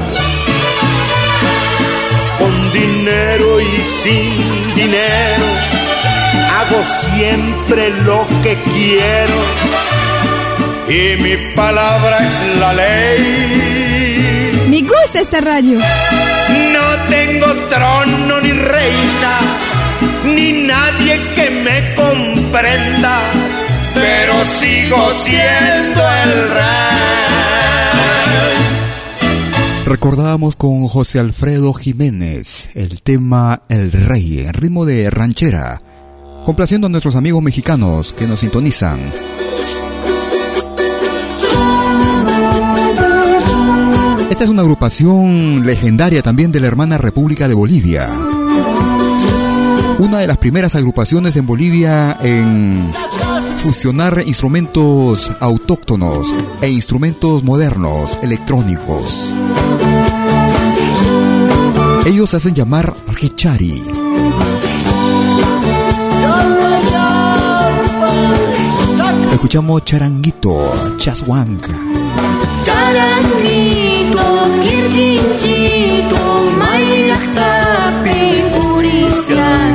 Dinero 2.72 3.60
y 3.60 3.84
sin 4.02 4.74
dinero, 4.74 5.46
hago 6.56 6.82
siempre 7.04 7.90
lo 8.04 8.26
que 8.42 8.56
quiero. 8.72 9.34
Y 10.88 11.22
mi 11.22 11.36
palabra 11.54 12.18
es 12.18 12.58
la 12.58 12.72
ley. 12.72 14.66
Me 14.70 14.80
gusta 14.80 15.20
esta 15.20 15.40
radio. 15.40 15.78
No 15.78 16.96
tengo 17.10 17.52
trono 17.68 18.40
ni 18.40 18.52
reina, 18.52 19.38
ni 20.24 20.52
nadie 20.66 21.20
que 21.34 21.50
me 21.50 21.94
comprenda, 21.94 23.20
pero 23.94 24.34
sigo 24.58 25.12
siendo 25.24 26.00
el 26.24 26.50
rey. 26.50 27.81
Recordábamos 29.92 30.56
con 30.56 30.88
José 30.88 31.18
Alfredo 31.18 31.74
Jiménez 31.74 32.70
el 32.72 33.02
tema 33.02 33.60
El 33.68 33.92
Rey 33.92 34.38
en 34.38 34.54
ritmo 34.54 34.86
de 34.86 35.10
ranchera, 35.10 35.82
complaciendo 36.46 36.86
a 36.86 36.90
nuestros 36.90 37.14
amigos 37.14 37.42
mexicanos 37.42 38.14
que 38.14 38.26
nos 38.26 38.40
sintonizan. 38.40 38.98
Esta 44.30 44.44
es 44.44 44.48
una 44.48 44.62
agrupación 44.62 45.66
legendaria 45.66 46.22
también 46.22 46.52
de 46.52 46.60
la 46.60 46.68
hermana 46.68 46.96
República 46.96 47.46
de 47.46 47.52
Bolivia. 47.54 48.08
Una 49.98 50.20
de 50.20 50.26
las 50.26 50.38
primeras 50.38 50.74
agrupaciones 50.74 51.36
en 51.36 51.44
Bolivia 51.44 52.16
en 52.22 52.90
fusionar 53.62 54.24
instrumentos 54.26 55.30
autóctonos 55.38 56.34
e 56.60 56.68
instrumentos 56.70 57.44
modernos, 57.44 58.18
electrónicos. 58.20 59.32
Ellos 62.04 62.34
hacen 62.34 62.54
llamar 62.54 62.94
Richari. 63.20 63.82
Escuchamos 69.32 69.84
Charanguito, 69.84 70.72
Chaswang. 70.98 71.60
Charanguito, 72.64 74.24
kirkinchito, 74.62 76.50
maylaktapi 76.58 78.20
purisian. 78.52 79.74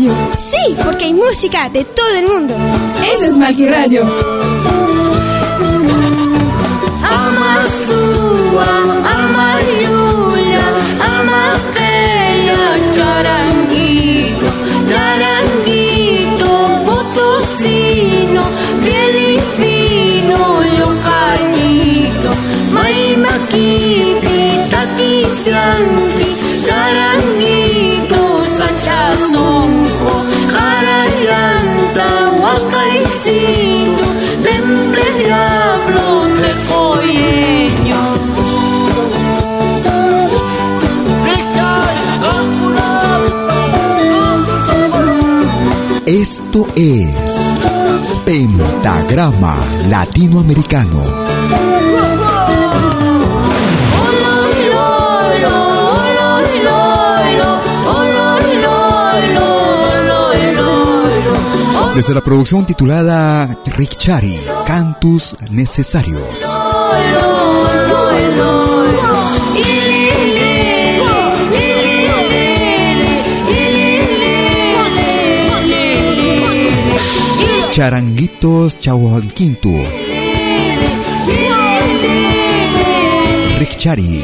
Radio. 0.00 0.14
Sí, 0.38 0.76
porque 0.84 1.04
hay 1.06 1.14
música 1.14 1.68
de 1.68 1.84
todo 1.84 2.14
el 2.16 2.26
mundo. 2.26 2.54
Eso 3.14 3.24
es 3.24 3.36
Malqui 3.36 3.66
Radio. 3.68 4.02
Ama 7.02 7.64
sua, 7.86 8.68
ama 9.18 9.56
Yulia, 9.80 10.66
ama 11.18 11.58
Kenya, 11.74 12.62
charanguito, 12.94 14.46
charanguito, 14.88 16.48
potosino, 16.86 18.42
fiel 18.82 19.16
y 19.34 19.40
fino, 19.56 20.38
localito, 20.78 22.30
maimakipi, 22.72 24.38
taquisianqui, 24.70 26.29
Es 46.74 47.54
Pentagrama 48.24 49.56
Latinoamericano. 49.88 51.00
Desde 61.94 62.14
la 62.14 62.20
producción 62.22 62.64
titulada 62.64 63.58
Richari, 63.76 64.40
Cantus 64.66 65.36
Necesarios. 65.50 66.40
Charanguitos 77.80 78.78
Chahuanquinto. 78.78 79.70
Richari. 83.58 84.22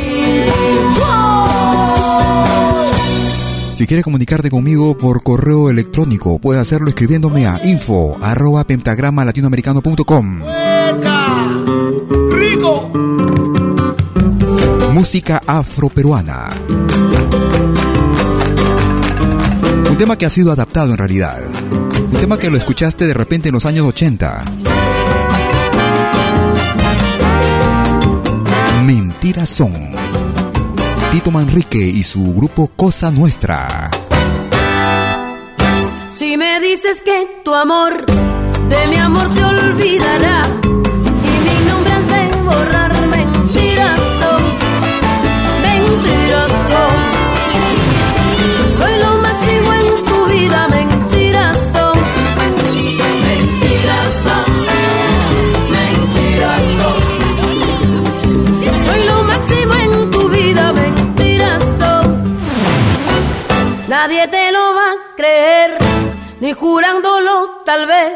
Si 3.74 3.86
quieres 3.86 4.04
comunicarte 4.04 4.50
conmigo 4.50 4.98
por 4.98 5.22
correo 5.22 5.70
electrónico, 5.70 6.38
puedes 6.38 6.60
hacerlo 6.60 6.90
escribiéndome 6.90 7.46
a 7.46 7.58
info 7.64 8.18
arroba 8.20 8.62
pentagrama 8.64 9.24
latinoamericano.com. 9.24 10.42
¡Rico! 12.32 12.90
Música 14.92 15.40
afroperuana. 15.46 16.50
Un 19.88 19.96
tema 19.96 20.16
que 20.18 20.26
ha 20.26 20.30
sido 20.30 20.52
adaptado 20.52 20.90
en 20.90 20.98
realidad. 20.98 21.38
Un 22.10 22.20
tema 22.20 22.38
que 22.38 22.50
lo 22.50 22.56
escuchaste 22.56 23.06
de 23.06 23.14
repente 23.14 23.48
en 23.48 23.54
los 23.54 23.66
años 23.66 23.86
80. 23.86 24.44
Mentiras 28.84 29.48
son. 29.48 29.72
Tito 31.10 31.30
Manrique 31.30 31.78
y 31.78 32.02
su 32.02 32.34
grupo 32.34 32.70
Cosa 32.76 33.10
Nuestra. 33.10 33.90
Si 36.16 36.36
me 36.36 36.60
dices 36.60 37.02
que 37.04 37.40
tu 37.44 37.54
amor 37.54 38.06
de 38.68 38.86
mi 38.88 38.96
amor 38.96 39.28
se 39.34 39.44
olvidará 39.44 40.42
ni 66.76 66.82
jurándolo 66.82 67.62
tal 67.64 67.86
vez, 67.86 68.15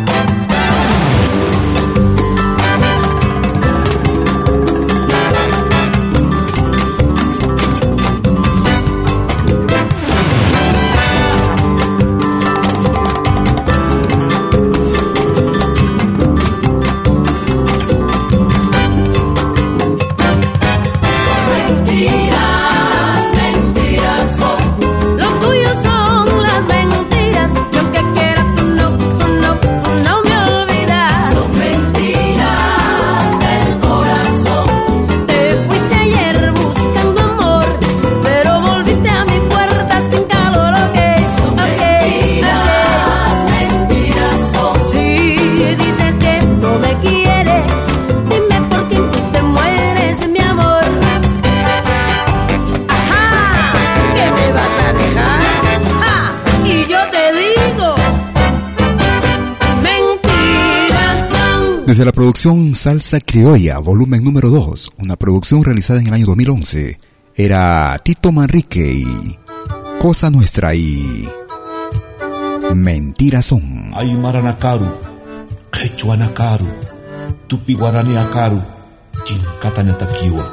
Desde 61.91 62.05
la 62.05 62.13
producción 62.13 62.73
Salsa 62.73 63.19
Criolla, 63.19 63.77
volumen 63.79 64.23
número 64.23 64.47
2, 64.47 64.91
una 64.99 65.17
producción 65.17 65.61
realizada 65.61 65.99
en 65.99 66.07
el 66.07 66.13
año 66.13 66.25
2011, 66.27 66.97
era 67.35 67.99
Tito 68.01 68.31
Manrique 68.31 68.93
y 68.93 69.37
Cosa 69.99 70.29
Nuestra 70.29 70.73
y 70.73 71.27
Mentiras 72.73 73.47
son. 73.47 73.91
Aymara 73.93 74.41
Nakaru, 74.41 74.87
Quechua 75.69 76.15
Nakaru, 76.15 76.65
Tupi 77.47 77.75
Guarani 77.75 78.15
Akaru, 78.15 78.63
Chinkata 79.25 79.83
Natakiwa, 79.83 80.49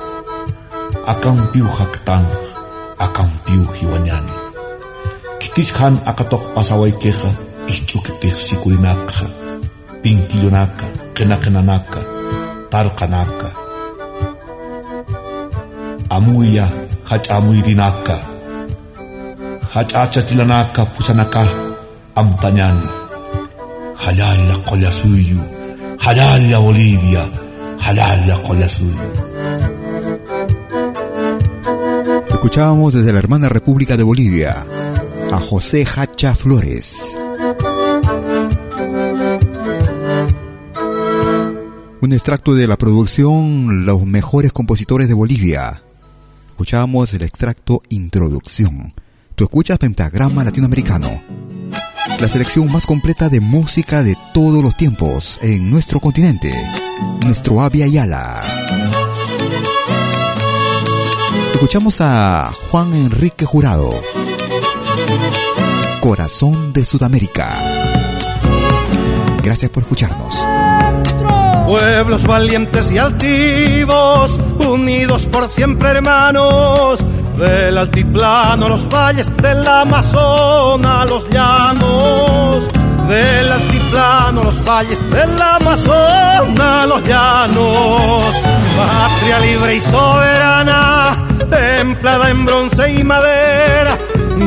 Akampiu 1.07 1.68
Haktanos, 1.68 2.49
Akampiu 2.99 3.64
Hiwanyani. 3.74 4.32
Kitishan 5.39 6.01
Akatok 6.05 6.53
Pasaway 6.53 6.91
Keja, 6.99 7.30
Ichukipih 7.68 8.34
Sikurinaka, 8.34 9.30
Pinkilunaka, 10.03 10.98
Kenakenanaka, 11.19 11.99
Tarkanaka. 12.71 13.51
Amuya, 16.14 16.71
Hachamuirinaka, 17.11 18.16
Hachachatilanaka, 19.75 20.87
Pusanaka, 20.95 21.43
Amtanyani. 22.14 22.87
Halala 23.99 24.57
kola 24.62 24.93
suyo, 24.93 25.43
halala 25.99 26.59
Bolivia, 26.61 27.27
halala 27.83 28.39
kola 28.47 28.69
suyo. 28.69 29.09
Escuchábamos 32.31 32.95
desde 32.95 33.12
la 33.12 33.19
hermana 33.19 33.49
República 33.49 33.97
de 33.97 34.05
Bolivia 34.05 34.55
a 35.33 35.39
José 35.41 35.85
Hacha 35.85 36.37
Flores. 36.37 37.19
Un 42.09 42.15
extracto 42.15 42.55
de 42.55 42.67
la 42.67 42.79
producción 42.79 43.85
Los 43.85 44.07
mejores 44.07 44.51
compositores 44.51 45.09
de 45.09 45.15
Bolivia. 45.15 45.83
Escuchábamos 46.49 47.13
el 47.13 47.21
extracto 47.21 47.83
Introducción. 47.91 48.95
Tú 49.35 49.45
escuchas 49.45 49.77
Pentagrama 49.77 50.43
Latinoamericano. 50.43 51.23
La 52.19 52.29
selección 52.31 52.73
más 52.73 52.87
completa 52.87 53.29
de 53.29 53.41
música 53.41 54.03
de 54.03 54.17
todos 54.33 54.63
los 54.63 54.75
tiempos 54.75 55.39
en 55.43 55.71
nuestro 55.71 56.01
continente. 56.01 56.51
Nuestro 57.27 57.61
Avia 57.61 57.87
Yala. 57.87 58.41
Escuchamos 61.53 62.01
a 62.01 62.51
Juan 62.71 62.95
Enrique 62.95 63.45
Jurado. 63.45 64.03
Corazón 66.01 66.73
de 66.73 66.87
Sudamérica. 66.87 67.53
Gracias 69.43 69.71
por 69.71 69.83
escucharnos. 69.83 70.47
Pueblos 71.69 72.27
valientes 72.27 72.91
y 72.91 72.97
altivos, 72.97 74.41
unidos 74.59 75.27
por 75.27 75.51
siempre 75.51 75.91
hermanos, 75.91 77.05
del 77.37 77.77
altiplano 77.77 78.71
los 78.71 78.89
valles, 78.89 79.31
del 79.37 79.69
Amazonas 79.69 81.11
los 81.11 81.29
llanos, 81.29 82.66
del 83.07 83.53
altiplano 83.53 84.45
los 84.45 84.64
valles, 84.64 84.99
del 85.11 85.43
Amazonas 85.43 86.89
los 86.89 87.05
llanos, 87.05 88.35
patria 88.79 89.39
libre 89.41 89.77
y 89.77 89.81
soberana, 89.83 91.19
templada 91.51 92.31
en 92.31 92.47
bronce 92.47 92.93
y 92.95 93.05
madera, 93.05 93.95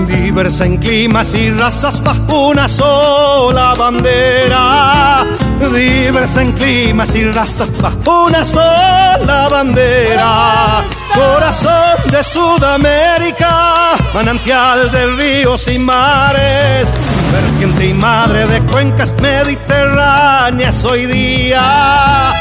diversa 0.08 0.66
en 0.66 0.78
climas 0.78 1.36
y 1.36 1.52
razas 1.52 2.02
bajo 2.02 2.48
una 2.48 2.68
sola 2.68 3.76
bandera, 3.78 5.24
diversa 5.70 6.42
en 6.42 6.52
climas 6.54 7.14
y 7.16 7.24
razas 7.32 7.72
bajo 7.78 8.26
una 8.26 8.44
sola 8.44 9.48
bandera. 9.50 10.84
Corazón 11.14 12.12
de 12.12 12.24
Sudamérica, 12.24 13.96
manantial 14.14 14.92
de 14.92 15.08
ríos 15.08 15.68
y 15.68 15.78
mares, 15.78 16.92
vertiente 17.32 17.88
y 17.88 17.94
madre 17.94 18.48
de 18.48 18.62
cuencas 18.62 19.14
mediterráneas 19.22 20.84
hoy 20.86 21.06
día. 21.06 22.34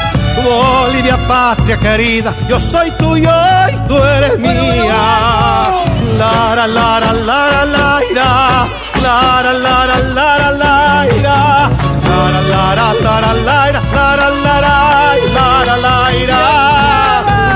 Bolivia, 0.43 1.17
patria 1.27 1.77
querida, 1.77 2.33
yo 2.49 2.59
soy 2.59 2.89
tuyo 2.91 3.31
y 3.71 3.87
tú 3.87 3.97
eres 3.97 4.39
mía. 4.39 5.69
Lara, 6.17 6.67
lara, 6.67 7.13
lara, 7.13 7.65
laira, 7.65 8.65
lara, 9.01 9.53
lara, 9.53 9.99
lara, 9.99 10.51
laira, 10.51 10.51
lara, 10.51 11.70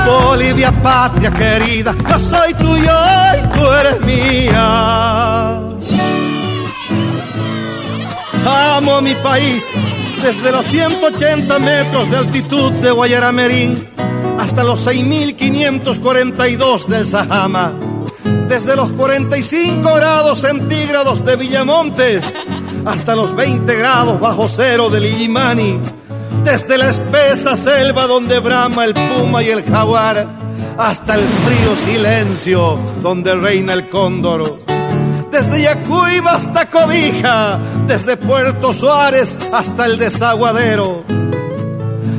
Bolivia, 0.06 0.70
patria 0.82 1.30
querida, 1.30 1.94
yo 2.08 2.20
soy 2.20 2.54
tuyo 2.54 2.92
y 3.38 3.56
tú 3.56 3.72
eres 3.72 4.00
mía. 4.02 5.06
Amo 8.76 9.00
mi 9.00 9.14
país 9.16 9.68
desde 10.22 10.52
los 10.52 10.66
180 10.66 11.58
metros 11.58 12.10
de 12.10 12.18
altitud 12.18 12.72
de 12.72 12.90
Guayaramerín 12.90 13.88
hasta 14.38 14.64
los 14.64 14.86
6.542 14.86 16.86
del 16.86 17.06
Sajama, 17.06 17.72
desde 18.48 18.76
los 18.76 18.90
45 18.92 19.94
grados 19.94 20.40
centígrados 20.40 21.24
de 21.24 21.36
Villamontes 21.36 22.22
hasta 22.86 23.14
los 23.14 23.34
20 23.36 23.74
grados 23.74 24.18
bajo 24.20 24.48
cero 24.48 24.88
de 24.88 25.06
Illimani, 25.06 25.78
desde 26.44 26.78
la 26.78 26.88
espesa 26.88 27.56
selva 27.56 28.06
donde 28.06 28.38
brama 28.38 28.84
el 28.84 28.94
puma 28.94 29.42
y 29.42 29.50
el 29.50 29.62
jaguar 29.64 30.26
hasta 30.78 31.16
el 31.16 31.22
frío 31.22 31.76
silencio 31.76 32.78
donde 33.02 33.34
reina 33.34 33.74
el 33.74 33.88
cóndor 33.88 34.66
desde 35.36 35.60
Yacuiba 35.60 36.32
hasta 36.32 36.64
Cobija, 36.64 37.58
desde 37.86 38.16
Puerto 38.16 38.72
Suárez 38.72 39.36
hasta 39.52 39.84
el 39.84 39.98
desaguadero. 39.98 41.04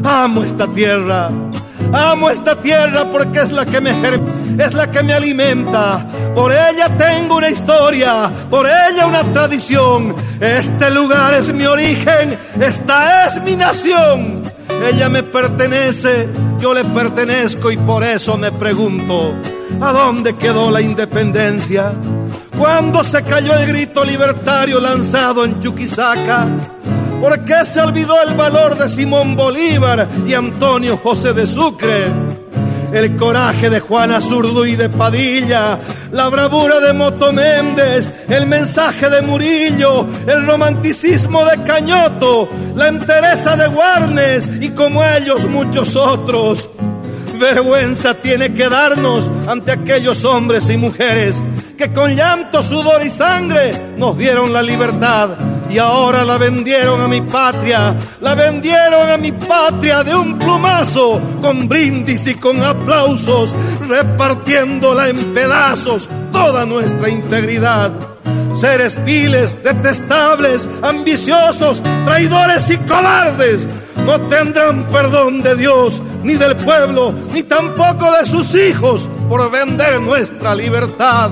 Amo 0.04 0.44
esta 0.44 0.68
tierra, 0.68 1.32
amo 1.92 2.30
esta 2.30 2.62
tierra 2.62 3.06
porque 3.12 3.40
es 3.40 3.52
la 3.52 3.66
que 3.66 3.82
me 3.82 3.92
es 4.60 4.74
la 4.74 4.92
que 4.92 5.02
me 5.02 5.14
alimenta. 5.14 6.06
Por 6.38 6.52
ella 6.52 6.88
tengo 7.00 7.38
una 7.38 7.50
historia, 7.50 8.32
por 8.48 8.68
ella 8.68 9.08
una 9.08 9.24
tradición. 9.24 10.16
Este 10.40 10.92
lugar 10.92 11.34
es 11.34 11.52
mi 11.52 11.66
origen, 11.66 12.38
esta 12.62 13.26
es 13.26 13.42
mi 13.42 13.56
nación. 13.56 14.44
Ella 14.88 15.10
me 15.10 15.24
pertenece, 15.24 16.30
yo 16.60 16.76
le 16.76 16.86
pertenezco 16.86 17.72
y 17.72 17.78
por 17.78 18.04
eso 18.04 18.38
me 18.38 18.52
pregunto, 18.52 19.34
¿a 19.82 19.92
dónde 19.92 20.36
quedó 20.36 20.70
la 20.70 20.80
independencia? 20.80 21.92
Cuando 22.56 23.04
se 23.04 23.24
cayó 23.24 23.56
el 23.56 23.70
grito 23.70 24.06
libertario 24.06 24.80
lanzado 24.80 25.44
en 25.44 25.60
Chuquisaca, 25.60 26.46
¿Por 27.20 27.46
qué 27.46 27.66
se 27.66 27.82
olvidó 27.82 28.14
el 28.22 28.36
valor 28.36 28.78
de 28.78 28.88
Simón 28.88 29.36
Bolívar 29.36 30.08
y 30.28 30.36
Antonio 30.36 30.98
José 30.98 31.34
de 31.34 31.48
Sucre? 31.48 32.27
El 32.94 33.16
coraje 33.16 33.70
de 33.70 33.80
Juana 33.80 34.22
Zurdo 34.22 34.66
y 34.66 34.76
de 34.76 34.90
Padilla, 34.90 35.80
la 36.12 36.30
bravura 36.30 36.80
de 36.80 36.94
Moto 36.94 37.34
Méndez, 37.34 38.12
el 38.30 38.48
mensaje 38.48 39.10
de 39.10 39.22
Murillo, 39.22 40.08
el 40.26 40.46
romanticismo 40.46 41.44
de 41.46 41.64
Cañoto, 41.64 42.50
la 42.76 42.88
entereza 42.88 43.56
de 43.56 43.68
Warnes 43.68 44.50
y 44.62 44.70
como 44.70 45.04
ellos 45.04 45.46
muchos 45.46 45.96
otros. 45.96 46.70
Vergüenza 47.40 48.16
tiene 48.16 48.54
que 48.54 48.68
darnos 48.68 49.30
ante 49.48 49.72
aquellos 49.72 50.24
hombres 50.24 50.70
y 50.70 50.78
mujeres 50.78 51.42
que 51.78 51.94
con 51.94 52.16
llanto, 52.16 52.64
sudor 52.64 53.06
y 53.06 53.12
sangre 53.12 53.72
nos 53.98 54.18
dieron 54.18 54.52
la 54.52 54.64
libertad 54.64 55.30
y 55.70 55.78
ahora 55.78 56.24
la 56.24 56.38
vendieron 56.38 57.00
a 57.02 57.08
mi 57.08 57.22
patria, 57.22 57.96
la 58.20 58.34
vendieron 58.34 59.10
a 59.10 59.18
mi 59.18 59.32
patria 59.32 60.04
de 60.04 60.16
un 60.16 60.40
plumazo, 60.40 61.22
con 61.42 61.68
brindis 61.68 62.26
y 62.26 62.36
con 62.36 62.64
aplausos, 62.64 63.56
repartiéndola 63.88 65.10
en 65.10 65.34
pedazos 65.34 66.10
toda 66.32 66.66
nuestra 66.66 67.10
integridad. 67.10 67.92
Seres 68.56 69.04
viles, 69.06 69.62
detestables, 69.64 70.68
ambiciosos, 70.82 71.84
traidores 72.06 72.70
y 72.72 72.78
cobardes, 72.78 73.68
no 74.04 74.20
tendrán 74.22 74.88
perdón 74.88 75.44
de 75.44 75.56
Dios, 75.56 76.02
ni 76.24 76.36
del 76.36 76.56
pueblo, 76.56 77.14
ni 77.34 77.44
tampoco 77.44 78.12
de 78.14 78.26
sus 78.26 78.56
hijos 78.56 79.08
por 79.30 79.52
vender 79.52 80.02
nuestra 80.02 80.56
libertad. 80.56 81.30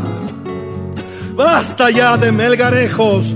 Basta 1.36 1.89
ya 1.89 2.15
de 2.15 2.31
melgarejos, 2.31 3.36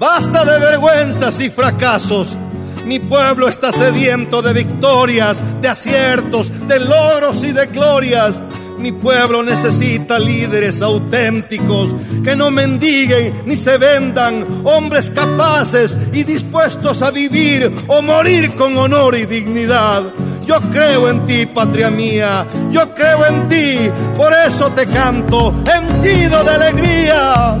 basta 0.00 0.46
de 0.46 0.58
vergüenzas 0.58 1.38
y 1.40 1.50
fracasos. 1.50 2.38
Mi 2.86 2.98
pueblo 2.98 3.48
está 3.48 3.70
sediento 3.70 4.40
de 4.40 4.54
victorias, 4.54 5.42
de 5.60 5.68
aciertos, 5.68 6.50
de 6.66 6.80
logros 6.80 7.44
y 7.44 7.52
de 7.52 7.66
glorias. 7.66 8.40
Mi 8.84 8.92
pueblo 8.92 9.42
necesita 9.42 10.18
líderes 10.18 10.82
auténticos 10.82 11.94
que 12.22 12.36
no 12.36 12.50
mendiguen 12.50 13.32
ni 13.46 13.56
se 13.56 13.78
vendan, 13.78 14.44
hombres 14.64 15.08
capaces 15.08 15.96
y 16.12 16.22
dispuestos 16.22 17.00
a 17.00 17.10
vivir 17.10 17.74
o 17.86 18.02
morir 18.02 18.54
con 18.56 18.76
honor 18.76 19.16
y 19.16 19.24
dignidad. 19.24 20.02
Yo 20.46 20.60
creo 20.70 21.08
en 21.08 21.24
ti, 21.24 21.46
patria 21.46 21.88
mía, 21.88 22.44
yo 22.70 22.94
creo 22.94 23.24
en 23.24 23.48
ti, 23.48 23.90
por 24.18 24.34
eso 24.34 24.68
te 24.72 24.86
canto, 24.86 25.54
henchido 25.64 26.44
de 26.44 26.50
alegría. 26.50 27.56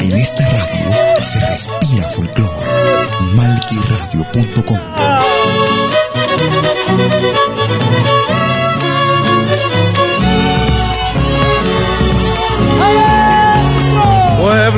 En 0.00 0.14
esta 0.14 0.48
radio 0.48 1.22
se 1.22 1.46
respira 1.46 2.08
folclore. 2.08 3.04
Malquiradio.com 3.36 5.03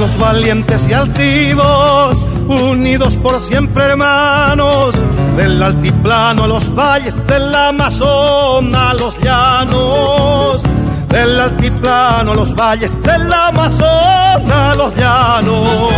Pueblos 0.06 0.20
valientes 0.20 0.86
y 0.88 0.92
altivos, 0.92 2.24
unidos 2.46 3.16
por 3.16 3.42
siempre 3.42 3.82
hermanos, 3.82 4.94
del 5.36 5.60
altiplano 5.60 6.44
a 6.44 6.46
los 6.46 6.72
valles, 6.72 7.16
del 7.26 7.52
Amazonas 7.52 8.90
a 8.90 8.94
los 8.94 9.18
llanos, 9.18 10.62
del 11.08 11.40
altiplano 11.40 12.32
a 12.32 12.34
los 12.36 12.54
valles, 12.54 12.92
del 13.02 13.32
Amazonas 13.32 14.48
a 14.48 14.74
los 14.76 14.94
llanos. 14.94 15.90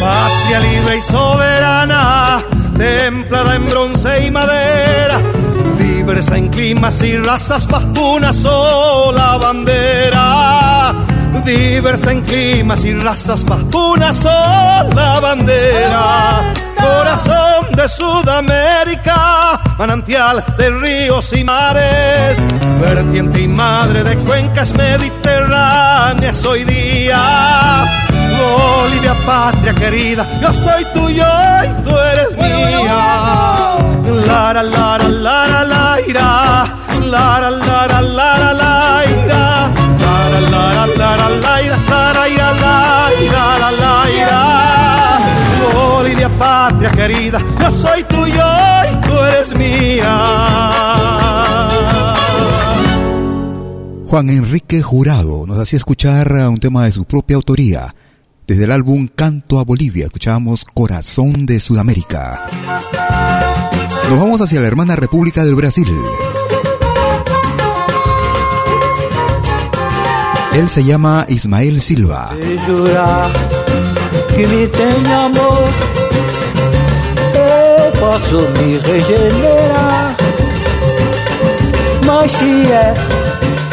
Patria 0.00 0.60
libre 0.60 0.98
y 0.98 1.02
soberana, 1.02 2.40
templada 2.78 3.56
en 3.56 3.66
bronce 3.68 4.26
y 4.26 4.30
madera, 4.30 5.18
diversa 5.76 6.38
en 6.38 6.50
climas 6.50 7.02
y 7.02 7.16
razas 7.18 7.66
bajo 7.66 8.14
una 8.14 8.32
sola 8.32 9.38
bandera 9.38 11.13
diversa 11.42 12.12
en 12.12 12.20
climas 12.22 12.84
y 12.84 12.94
razas 12.94 13.44
bajo 13.44 13.92
una 13.92 14.12
sola 14.12 15.20
bandera. 15.20 16.52
Corazón 16.76 17.74
de 17.76 17.88
Sudamérica, 17.88 19.60
manantial 19.78 20.44
de 20.58 20.70
ríos 20.70 21.32
y 21.32 21.44
mares, 21.44 22.42
vertiente 22.80 23.42
y 23.42 23.48
madre 23.48 24.04
de 24.04 24.16
cuencas 24.18 24.72
mediterráneas 24.74 26.44
hoy 26.44 26.64
día. 26.64 27.84
Bolivia, 28.36 29.14
patria 29.24 29.74
querida, 29.74 30.26
yo 30.42 30.52
soy 30.52 30.84
tuyo 30.92 31.24
y 31.64 31.68
tú 31.84 31.96
eres 31.96 32.32
mía. 32.36 32.96
La 34.26 34.52
la 34.52 34.62
la 34.62 34.98
la 34.98 35.46
la 35.46 35.60
la 35.60 35.98
patria 46.84 46.90
querida, 46.92 47.44
yo 47.60 47.72
soy 47.72 48.04
tuyo 48.04 48.44
y 48.92 49.06
tú 49.06 49.18
eres 49.18 49.56
mía. 49.56 50.16
Juan 54.06 54.28
Enrique 54.28 54.82
Jurado 54.82 55.46
nos 55.46 55.58
hacía 55.58 55.76
escuchar 55.76 56.32
un 56.32 56.58
tema 56.58 56.84
de 56.84 56.92
su 56.92 57.04
propia 57.04 57.36
autoría. 57.36 57.94
Desde 58.46 58.64
el 58.64 58.72
álbum 58.72 59.08
Canto 59.08 59.58
a 59.58 59.64
Bolivia 59.64 60.04
escuchábamos 60.04 60.64
Corazón 60.64 61.46
de 61.46 61.60
Sudamérica. 61.60 62.46
Nos 64.10 64.18
vamos 64.18 64.40
hacia 64.42 64.60
la 64.60 64.66
hermana 64.66 64.96
República 64.96 65.44
del 65.44 65.54
Brasil. 65.54 65.88
Él 70.52 70.68
se 70.68 70.84
llama 70.84 71.24
Ismael 71.28 71.80
Silva. 71.80 72.30
Posso 78.04 78.36
me 78.58 78.76
regenerar. 78.78 80.14
Mas 82.04 82.32
se 82.32 82.70
é 82.70 82.94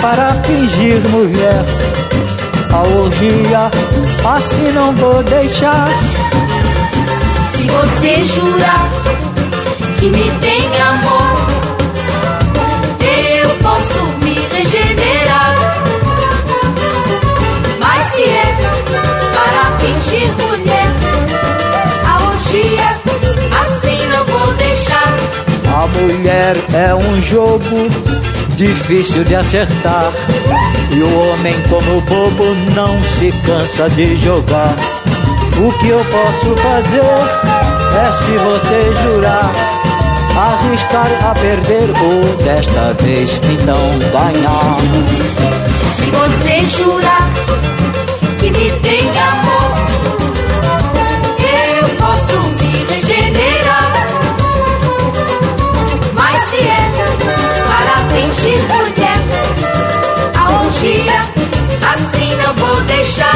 para 0.02 0.34
fingir 0.46 1.02
mulher, 1.10 1.62
a 2.72 2.82
orgia 3.02 3.70
assim 4.24 4.72
não 4.72 4.96
vou 4.96 5.22
deixar. 5.24 5.90
Se 7.52 7.68
você 7.68 8.24
jurar 8.24 8.90
que 10.00 10.06
me 10.06 10.32
tem 10.40 10.82
amor, 10.82 11.11
mulher 26.02 26.56
é 26.74 26.96
um 26.96 27.22
jogo 27.22 27.88
difícil 28.56 29.24
de 29.24 29.36
acertar. 29.36 30.12
E 30.92 31.00
o 31.00 31.20
homem, 31.20 31.56
como 31.70 32.02
bobo, 32.02 32.56
não 32.76 33.02
se 33.04 33.32
cansa 33.46 33.90
de 33.92 34.18
jogar. 34.18 34.76
O 35.58 35.72
que 35.80 35.90
eu 35.90 36.04
posso 36.06 36.56
fazer 36.56 37.02
é 37.98 38.12
se 38.14 38.32
você 38.38 39.04
jurar, 39.04 39.54
arriscar 40.36 41.08
a 41.30 41.36
perder 41.36 41.90
ou 42.02 42.44
desta 42.44 42.94
vez 43.04 43.40
então 43.52 43.78
ganhar. 44.12 44.78
Se 45.98 46.10
você 46.10 46.84
jurar 46.84 47.30
que 48.40 48.50
me 48.50 48.72
tem 48.80 49.08
amor, 49.20 49.51
assim 61.94 62.36
não 62.36 62.54
vou 62.54 62.82
deixar. 62.82 63.36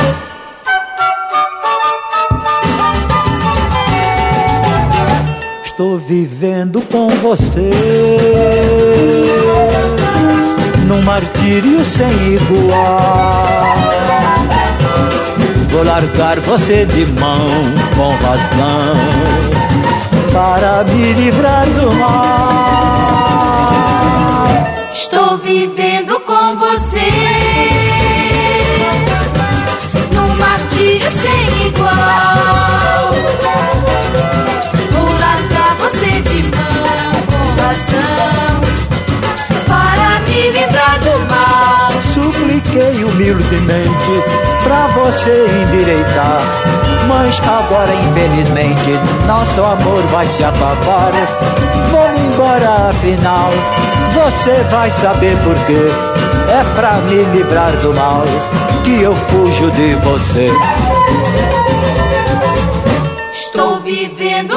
Estou 5.64 5.98
vivendo 5.98 6.82
com 6.92 7.10
você 7.10 7.72
num 10.88 11.02
martírio 11.02 11.84
sem 11.84 12.36
igual. 12.36 13.76
Vou 15.70 15.84
largar 15.84 16.40
você 16.40 16.86
de 16.86 17.06
mão 17.20 17.50
com 17.98 18.16
razão 18.16 18.96
para 20.32 20.86
me 20.86 21.14
livrar 21.14 21.66
do 21.68 21.92
mal. 21.96 23.26
Estou 24.94 25.38
vivendo 25.40 26.05
brilho 31.06 31.12
sem 31.12 31.68
igual. 31.68 33.12
Vou 34.92 35.12
largar 35.20 35.76
você 35.80 36.22
de 36.22 36.44
mão 36.44 37.14
com 37.30 37.46
razão 37.62 38.62
para 39.68 40.20
me 40.22 40.50
livrar 40.52 41.00
do 41.00 41.20
mal. 41.30 41.92
Supliquei 42.14 43.04
humildemente 43.04 44.24
para 44.64 44.88
você 44.88 45.48
endireitar. 45.64 46.42
Mas 47.08 47.40
agora, 47.40 47.94
infelizmente, 47.94 49.00
nosso 49.28 49.62
amor 49.62 50.02
vai 50.12 50.26
se 50.26 50.44
acabar. 50.44 51.12
Vou 51.92 52.16
embora, 52.16 52.90
afinal, 52.90 53.52
você 54.14 54.64
vai 54.72 54.90
saber 54.90 55.38
por 55.44 55.56
quê 55.66 55.92
é 56.48 56.64
para 56.76 56.94
me 57.02 57.24
livrar 57.38 57.72
do 57.78 57.94
mal 57.94 58.24
que 58.84 59.02
eu 59.02 59.16
fujo 59.16 59.72
de 59.72 59.96
você. 59.96 60.95
Vivendo 64.08 64.55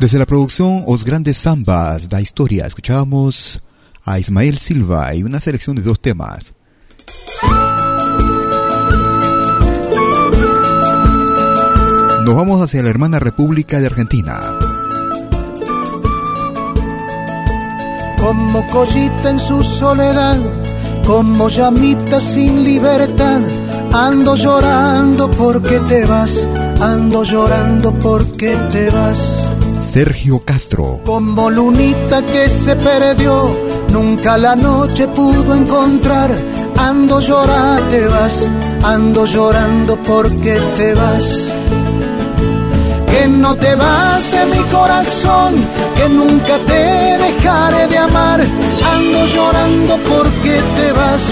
Desde 0.00 0.18
la 0.18 0.24
producción 0.24 0.82
Os 0.86 1.04
Grandes 1.04 1.36
Zambas 1.42 2.08
da 2.08 2.22
Historia, 2.22 2.66
escuchábamos 2.66 3.60
a 4.02 4.18
Ismael 4.18 4.56
Silva 4.56 5.14
y 5.14 5.22
una 5.22 5.38
selección 5.40 5.76
de 5.76 5.82
dos 5.82 6.00
temas. 6.00 6.54
Nos 12.24 12.34
vamos 12.34 12.62
hacia 12.62 12.82
la 12.82 12.88
hermana 12.88 13.18
República 13.18 13.78
de 13.78 13.86
Argentina. 13.86 14.56
como 18.20 18.66
collita 18.68 19.30
en 19.30 19.38
su 19.38 19.64
soledad, 19.64 20.38
como 21.06 21.48
llamita 21.48 22.20
sin 22.20 22.64
libertad. 22.64 23.40
Ando 23.92 24.36
llorando 24.36 25.30
porque 25.30 25.80
te 25.80 26.04
vas, 26.04 26.46
ando 26.80 27.24
llorando 27.24 27.92
porque 27.94 28.56
te 28.70 28.90
vas. 28.90 29.49
Sergio 29.80 30.40
Castro. 30.40 31.00
Como 31.04 31.50
lunita 31.50 32.24
que 32.24 32.48
se 32.48 32.76
perdió, 32.76 33.50
nunca 33.90 34.36
la 34.36 34.54
noche 34.54 35.08
pudo 35.08 35.54
encontrar. 35.54 36.30
Ando 36.76 37.20
llorando, 37.20 37.88
te 37.88 38.06
vas, 38.06 38.48
ando 38.82 39.24
llorando 39.24 39.96
porque 40.02 40.58
te 40.76 40.94
vas 40.94 41.50
que 43.20 43.28
no 43.28 43.54
te 43.54 43.74
vas 43.74 44.22
de 44.32 44.46
mi 44.46 44.62
corazón, 44.76 45.52
que 45.96 46.08
nunca 46.08 46.54
te 46.70 46.84
dejaré 47.26 47.86
de 47.88 47.98
amar. 47.98 48.40
Ando 48.94 49.26
llorando 49.34 49.94
porque 50.10 50.54
te 50.76 50.92
vas, 50.92 51.24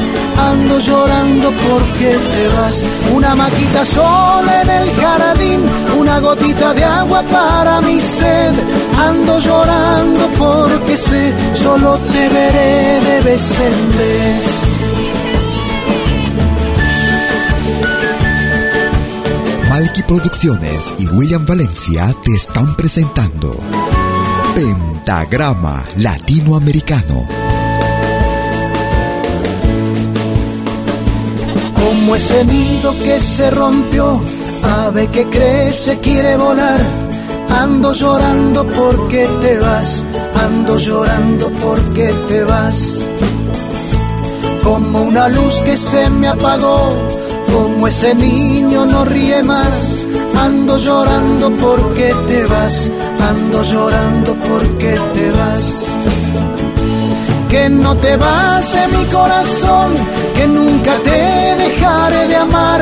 ando 0.50 0.78
llorando 0.80 1.48
porque 1.66 2.10
te 2.32 2.44
vas. 2.56 2.84
Una 3.14 3.34
maquita 3.34 3.84
sola 3.86 4.62
en 4.62 4.70
el 4.80 4.88
jardín, 4.96 5.60
una 5.98 6.20
gotita 6.20 6.74
de 6.74 6.84
agua 6.84 7.22
para 7.22 7.80
mi 7.80 7.98
sed. 8.00 8.52
Ando 9.08 9.38
llorando 9.38 10.24
porque 10.38 10.96
sé, 10.96 11.32
solo 11.54 11.98
te 12.12 12.28
veré 12.28 13.00
de 13.08 13.20
vez 13.22 13.46
en 13.68 13.78
vez. 13.98 14.67
Malky 19.78 20.02
Producciones 20.02 20.92
y 20.98 21.06
William 21.06 21.46
Valencia 21.46 22.12
te 22.24 22.32
están 22.32 22.74
presentando 22.74 23.54
Pentagrama 24.52 25.84
Latinoamericano. 25.98 27.24
Como 31.76 32.16
ese 32.16 32.44
nido 32.44 32.92
que 33.04 33.20
se 33.20 33.52
rompió, 33.52 34.20
ave 34.80 35.06
que 35.12 35.26
crece 35.26 35.98
quiere 35.98 36.36
volar. 36.36 36.80
Ando 37.48 37.92
llorando 37.92 38.66
porque 38.66 39.28
te 39.40 39.60
vas, 39.60 40.04
ando 40.44 40.76
llorando 40.76 41.50
porque 41.62 42.12
te 42.26 42.42
vas. 42.42 43.06
Como 44.64 45.02
una 45.02 45.28
luz 45.28 45.54
que 45.60 45.76
se 45.76 46.10
me 46.10 46.26
apagó, 46.26 47.17
como 47.52 47.86
ese 47.88 48.14
niño 48.14 48.86
no 48.86 49.04
ríe 49.04 49.42
más. 49.42 50.06
Ando 50.36 50.78
llorando 50.78 51.50
porque 51.52 52.14
te 52.26 52.44
vas, 52.46 52.90
ando 53.30 53.62
llorando 53.62 54.34
porque 54.34 54.98
te 55.14 55.30
vas. 55.30 55.84
Que 57.50 57.68
no 57.70 57.96
te 57.96 58.16
vas 58.16 58.72
de 58.72 58.88
mi 58.96 59.04
corazón, 59.06 59.94
que 60.36 60.46
nunca 60.46 60.94
te 60.98 61.47
de 62.28 62.36
amar. 62.36 62.80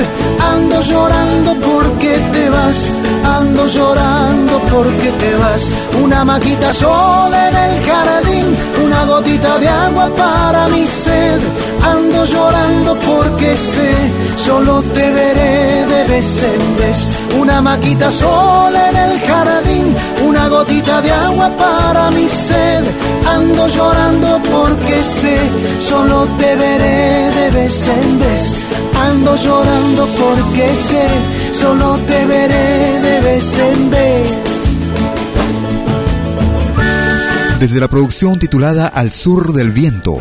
Ando 0.53 0.81
llorando 0.81 1.55
porque 1.61 2.19
te 2.33 2.51
vas, 2.51 2.91
ando 3.39 3.67
llorando 3.69 4.59
porque 4.73 5.11
te 5.23 5.37
vas. 5.37 5.71
Una 6.03 6.25
maquita 6.25 6.73
sola 6.73 7.49
en 7.49 7.57
el 7.57 7.75
jardín, 7.85 8.47
una 8.85 9.05
gotita 9.05 9.59
de 9.59 9.69
agua 9.69 10.09
para 10.17 10.69
mi 10.69 10.87
sed. 10.87 11.41
Ando 11.83 12.25
llorando 12.25 12.99
porque 12.99 13.57
sé, 13.57 13.93
solo 14.37 14.83
te 14.95 15.11
veré 15.13 15.87
de 15.87 16.05
vez 16.09 16.43
en 16.43 16.77
vez. 16.77 16.99
Una 17.41 17.61
maquita 17.61 18.11
sola 18.11 18.91
en 18.91 18.97
el 18.97 19.21
jardín, 19.21 19.86
una 20.37 20.49
gotita 20.49 21.01
de 21.01 21.11
agua 21.11 21.51
para 21.57 22.11
mi 22.11 22.29
sed. 22.29 22.85
Ando 23.27 23.69
llorando 23.69 24.41
porque 24.51 25.03
sé, 25.03 25.39
solo 25.81 26.27
te 26.39 26.57
veré 26.57 27.31
de 27.39 27.51
vez 27.51 27.89
en 27.89 28.19
vez. 28.19 28.43
Ando 29.09 29.37
llorando 29.37 30.07
porque 30.07 30.75
sé, 30.75 31.07
solo 31.53 31.99
te 32.07 32.27
veré 32.27 33.01
de 33.01 33.21
vez 33.21 33.59
en 33.59 33.91
vez. 33.91 34.37
Desde 37.59 37.81
la 37.81 37.89
producción 37.89 38.39
titulada 38.39 38.87
Al 38.89 39.11
Sur 39.11 39.53
del 39.55 39.71
Viento. 39.71 40.19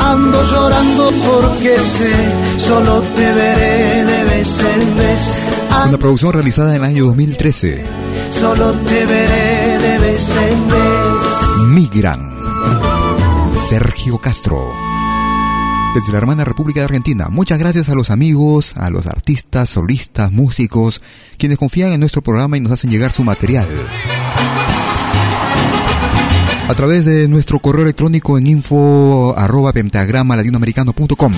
Ando 0.00 0.42
llorando 0.42 1.10
porque 1.26 1.78
sé, 1.78 2.12
solo 2.56 3.02
te 3.14 3.32
veré 3.32 4.04
de 4.04 4.24
vez 4.24 4.60
en 4.60 4.96
vez. 4.96 5.32
Una 5.88 5.98
producción 5.98 6.32
realizada 6.32 6.70
en 6.70 6.76
el 6.76 6.84
año 6.84 7.04
2013. 7.06 7.97
Solo 8.30 8.72
te 8.72 9.06
veré 9.06 9.78
de 9.78 9.98
vez 9.98 10.30
en 10.30 10.68
vez. 10.68 11.58
Migran. 11.68 12.30
Sergio 13.68 14.18
Castro. 14.18 14.72
Desde 15.94 16.12
la 16.12 16.18
hermana 16.18 16.44
República 16.44 16.80
de 16.80 16.84
Argentina, 16.84 17.28
muchas 17.30 17.58
gracias 17.58 17.88
a 17.88 17.94
los 17.94 18.10
amigos, 18.10 18.76
a 18.76 18.90
los 18.90 19.06
artistas, 19.06 19.70
solistas, 19.70 20.30
músicos, 20.30 21.02
quienes 21.38 21.58
confían 21.58 21.92
en 21.92 22.00
nuestro 22.00 22.22
programa 22.22 22.56
y 22.56 22.60
nos 22.60 22.72
hacen 22.72 22.90
llegar 22.90 23.12
su 23.12 23.24
material. 23.24 23.66
A 26.68 26.74
través 26.74 27.06
de 27.06 27.26
nuestro 27.28 27.58
correo 27.58 27.82
electrónico 27.84 28.36
en 28.38 28.46
info 28.46 29.34
arroba 29.36 29.72
pentagrama 29.72 30.36
latinoamericano.com. 30.36 31.32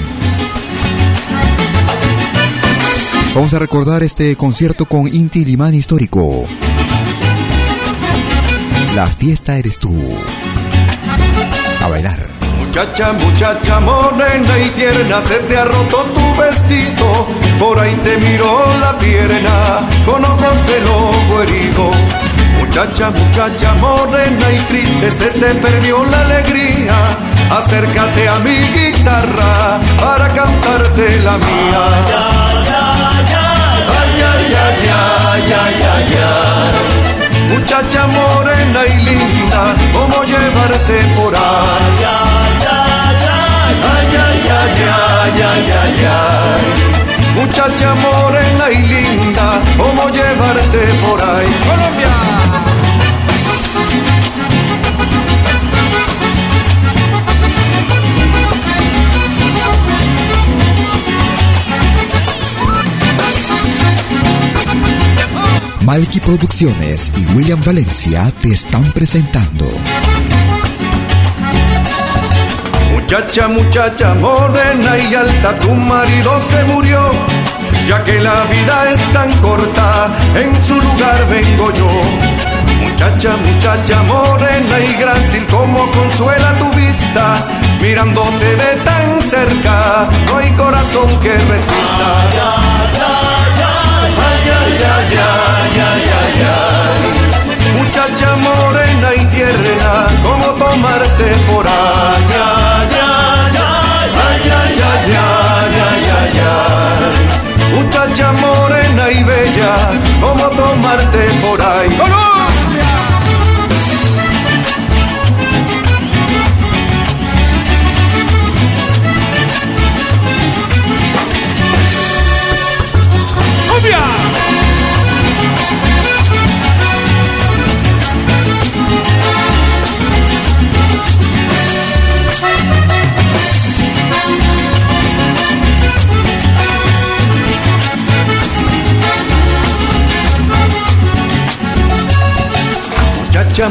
Vamos 3.35 3.55
a 3.55 3.61
recordar 3.61 4.03
este 4.03 4.35
concierto 4.35 4.87
con 4.87 5.07
Inti 5.07 5.45
Limán 5.45 5.75
Histórico. 5.75 6.47
La 8.95 9.07
fiesta 9.07 9.57
eres 9.57 9.79
tú. 9.79 9.95
A 11.81 11.89
bailar. 11.89 12.19
Muchacha, 12.59 13.13
muchacha 13.13 13.81
morena 13.81 14.59
y 14.59 14.69
tierna, 14.71 15.21
se 15.23 15.39
te 15.41 15.57
ha 15.57 15.65
roto 15.65 16.05
tu 16.15 16.41
vestido. 16.41 17.27
Por 17.59 17.79
ahí 17.79 17.95
te 18.05 18.17
miró 18.19 18.65
la 18.81 18.99
pierna 18.99 19.81
con 20.05 20.25
ojos 20.25 20.67
de 20.67 20.81
lobo 20.81 21.43
herido. 21.43 21.91
Muchacha, 22.59 23.11
muchacha 23.11 23.75
morena 23.75 24.53
y 24.53 24.59
triste, 24.69 25.11
se 25.11 25.27
te 25.39 25.55
perdió 25.55 26.05
la 26.05 26.21
alegría. 26.23 26.95
Acércate 27.51 28.29
a 28.29 28.39
mi 28.41 28.57
guitarra 28.77 29.79
para 30.01 30.29
cantarte 30.29 31.21
la 31.21 31.37
mía. 31.39 31.85
Ay, 32.07 32.67
ay, 32.71 34.25
ay, 34.25 34.55
ay, 34.55 35.53
ay, 35.53 35.83
ay, 35.83 36.19
ay. 36.25 36.90
Muchacha 37.51 38.07
morena 38.07 38.87
y 38.87 38.97
linda, 39.05 39.75
¿cómo 39.93 40.23
llevarte 40.23 41.03
por 41.17 41.35
ahí? 41.35 41.41
Ay, 41.99 42.07
ay, 44.21 44.47
ay, 44.51 44.83
ay, 44.93 45.67
ay, 45.83 46.07
ay, 46.07 46.81
muchacha 47.35 47.95
morena 47.97 48.71
y 48.71 48.79
linda, 48.87 49.61
cómo 49.77 50.09
llevarte 50.11 50.79
por 51.05 51.21
ahí. 51.23 51.51
Colombia. 51.67 52.70
Malky 65.91 66.21
Producciones 66.21 67.11
y 67.17 67.37
William 67.37 67.61
Valencia 67.65 68.33
te 68.41 68.53
están 68.53 68.85
presentando. 68.93 69.67
Muchacha, 72.93 73.49
muchacha, 73.49 74.15
morena 74.15 74.97
y 74.97 75.13
alta, 75.17 75.53
tu 75.57 75.75
marido 75.75 76.41
se 76.49 76.63
murió. 76.73 77.11
Ya 77.89 78.05
que 78.05 78.21
la 78.21 78.45
vida 78.45 78.93
es 78.93 79.13
tan 79.13 79.33
corta, 79.41 80.07
en 80.37 80.55
su 80.65 80.75
lugar 80.75 81.27
vengo 81.29 81.73
yo. 81.75 81.91
Muchacha, 82.85 83.37
muchacha, 83.39 84.01
morena 84.05 84.79
y 84.79 84.95
grácil, 84.95 85.45
como 85.47 85.91
consuela 85.91 86.55
tu 86.55 86.71
vista. 86.71 87.45
Mirándote 87.83 88.47
de 88.47 88.77
tan 88.85 89.21
cerca, 89.23 90.09
no 90.27 90.37
hay 90.37 90.53
corazón 90.53 91.09
que 91.21 91.35
resista. 91.37 92.11
Ay, 94.17 94.51
ay, 94.51 94.83
ay, 94.85 95.40
morena 98.27 99.15
y 99.17 99.25
tierna, 99.27 100.09
como 100.23 100.47
tomarte 100.59 101.25
por 101.51 101.67
allá, 101.67 101.90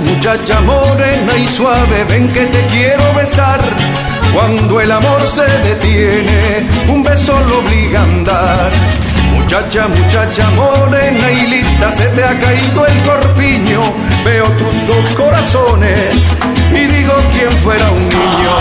Muchacha, 0.05 0.61
morena 0.61 1.37
y 1.37 1.47
suave, 1.47 2.03
ven 2.05 2.31
que 2.33 2.45
te 2.45 2.65
quiero 2.67 3.13
besar. 3.13 3.59
Cuando 4.33 4.79
el 4.79 4.91
amor 4.91 5.27
se 5.27 5.47
detiene, 5.67 6.67
un 6.87 7.03
beso 7.03 7.39
lo 7.47 7.59
obliga 7.59 7.99
a 7.99 8.03
andar. 8.03 8.71
Muchacha, 9.33 9.87
muchacha 9.87 10.49
morena 10.51 11.31
y 11.31 11.47
lista, 11.47 11.91
se 11.91 12.07
te 12.09 12.23
ha 12.23 12.39
caído 12.39 12.85
el 12.85 13.01
corpiño. 13.03 13.81
Veo 14.23 14.45
tus 14.45 14.87
dos 14.87 15.05
corazones 15.15 16.13
y 16.71 16.85
digo 16.85 17.13
quién 17.33 17.51
fuera 17.63 17.89
un 17.91 18.09
niño. 18.09 18.53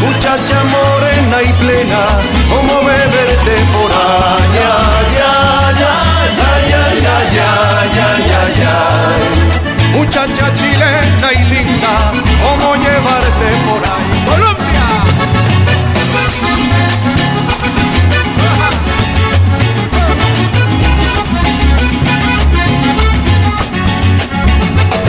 Muchacha 0.00 0.62
morena 0.64 1.42
y 1.42 1.52
plena, 1.64 2.04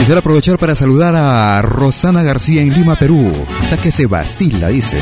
Quisiera 0.04 0.20
aprovechar 0.20 0.58
para 0.58 0.74
saludar 0.74 1.14
a 1.16 1.62
Rosana 1.62 2.22
García 2.22 2.60
en 2.60 2.74
Lima, 2.74 2.94
Perú. 2.94 3.32
Está 3.62 3.78
que 3.78 3.90
se 3.90 4.04
vacila, 4.04 4.68
dice. 4.68 4.98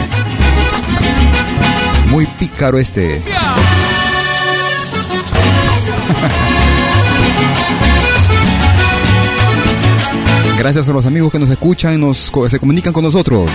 Muy 2.06 2.24
pícaro 2.24 2.78
este. 2.78 3.20
Gracias 10.56 10.88
a 10.88 10.92
los 10.92 11.04
amigos 11.04 11.32
que 11.32 11.40
nos 11.40 11.50
escuchan 11.50 11.98
nos, 11.98 12.30
se 12.48 12.60
comunican 12.60 12.92
con 12.92 13.02
nosotros. 13.02 13.50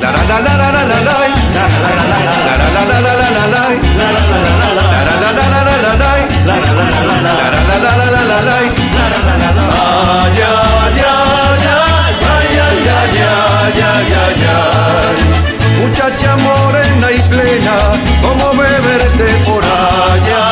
La 0.00 0.12
la 0.12 0.40
la 0.40 0.56
la 0.56 0.84
la 0.84 1.00
la 1.00 1.23
Muchacha 15.80 16.36
morena 16.36 17.12
y 17.12 17.20
plena, 17.28 17.76
como 18.22 18.52
beberte 18.54 19.26
por 19.44 19.64
allá. 19.64 20.44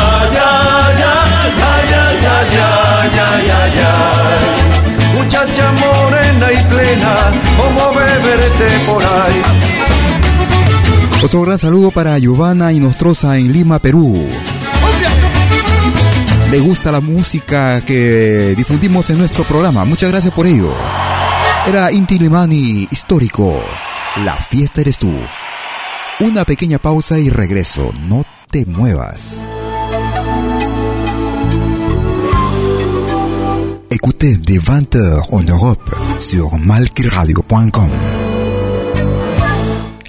Muchacha 5.15 5.73
morena 5.73 6.53
y 6.53 6.65
plena, 6.65 7.15
como. 7.57 7.83
Otro 11.25 11.43
gran 11.43 11.59
saludo 11.59 11.93
para 11.93 12.19
Giovanna 12.19 12.73
y 12.73 12.81
Nostroza 12.81 13.39
en 13.39 13.53
Lima, 13.53 13.79
Perú. 13.79 14.21
Le 16.51 16.59
gusta 16.59 16.91
la 16.91 17.01
música 17.01 17.81
que 17.83 18.55
difundimos 18.57 19.09
en 19.11 19.19
nuestro 19.19 19.45
programa. 19.45 19.85
Muchas 19.85 20.11
gracias 20.11 20.35
por 20.35 20.47
ello. 20.47 20.75
Era 21.67 21.93
Inti 21.93 22.19
Limani 22.19 22.89
histórico. 22.91 23.63
La 24.25 24.35
fiesta 24.35 24.81
eres 24.81 24.99
tú. 24.99 25.13
Una 26.21 26.45
pequeña 26.45 26.79
pausa 26.79 27.19
y 27.19 27.31
regreso. 27.31 27.93
No 28.09 28.25
te 28.51 28.67
muevas. 28.67 29.43
Écoutez 33.91 34.41
dès 34.43 34.59
20h 34.59 35.41
en 35.41 35.49
Europe 35.49 35.91
sur 36.19 36.59
malkiradio.com. 36.59 38.22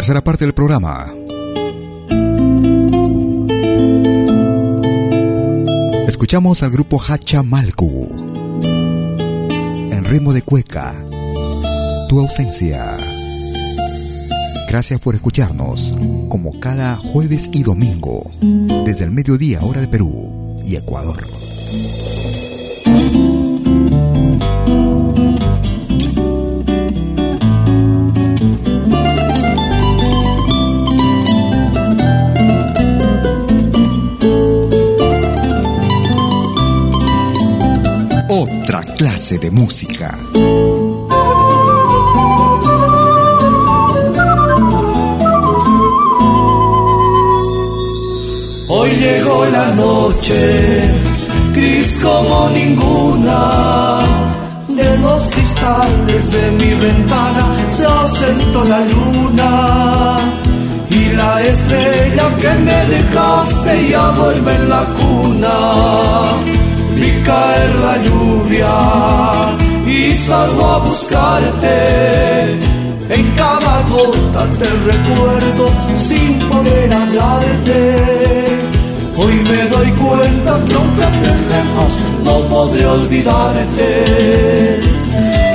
Tercera 0.00 0.24
parte 0.24 0.46
del 0.46 0.54
programa. 0.54 1.12
Escuchamos 6.08 6.62
al 6.62 6.70
grupo 6.70 6.98
Hacha 7.06 7.42
Malku. 7.42 8.08
En 9.92 10.02
ritmo 10.06 10.32
de 10.32 10.40
cueca. 10.40 10.94
Tu 12.08 12.18
ausencia. 12.18 12.96
Gracias 14.70 14.98
por 15.00 15.16
escucharnos, 15.16 15.92
como 16.30 16.58
cada 16.60 16.96
jueves 16.96 17.50
y 17.52 17.62
domingo, 17.62 18.22
desde 18.86 19.04
el 19.04 19.10
mediodía, 19.10 19.60
hora 19.60 19.82
de 19.82 19.88
Perú 19.88 20.62
y 20.64 20.76
Ecuador. 20.76 21.26
De 39.38 39.50
música. 39.52 40.18
Hoy 48.68 48.90
llegó 48.90 49.44
la 49.52 49.74
noche, 49.76 50.90
gris 51.52 52.00
como 52.02 52.48
ninguna. 52.50 54.00
De 54.68 54.98
los 54.98 55.28
cristales 55.28 56.32
de 56.32 56.50
mi 56.52 56.74
ventana 56.74 57.46
se 57.68 57.84
ausentó 57.84 58.64
la 58.64 58.80
luna. 58.80 60.18
Y 60.90 61.04
la 61.14 61.42
estrella 61.42 62.36
que 62.40 62.50
me 62.64 62.86
dejaste 62.86 63.90
ya 63.90 64.08
duerme 64.12 64.54
en 64.56 64.68
la 64.68 64.84
cuna. 64.98 66.59
Vi 67.00 67.10
caer 67.22 67.74
la 67.86 67.96
lluvia 68.04 68.74
y 69.86 70.14
salgo 70.14 70.64
a 70.66 70.78
buscarte. 70.80 71.78
En 73.08 73.24
cada 73.32 73.82
gota 73.88 74.42
te 74.60 74.68
recuerdo 74.90 75.64
sin 75.94 76.38
poder 76.50 76.92
hablarte. 76.92 77.80
Hoy 79.16 79.34
me 79.48 79.62
doy 79.74 79.90
cuenta 79.92 80.52
que 80.66 80.74
aunque 80.74 81.02
estés 81.12 81.40
lejos 81.54 81.92
no 82.22 82.34
podré 82.48 82.86
olvidarte. 82.86 83.88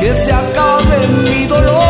Que 0.02 0.14
se 0.14 0.32
acabe 0.32 0.98
mi 1.24 1.46
dolor, 1.46 1.85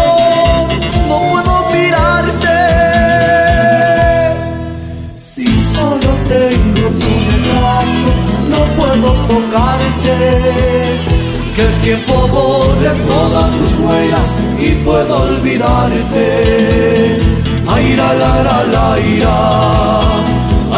Que 11.55 11.61
el 11.61 11.73
tiempo 11.81 12.13
borre 12.27 12.91
todas 13.07 13.51
tus 13.57 13.75
huellas 13.79 14.35
y 14.59 14.71
puedo 14.83 15.21
olvidarte. 15.21 16.27
Ay, 17.65 17.95
la, 17.95 18.13
la, 18.13 18.63
la, 18.73 18.99
ira. 18.99 20.01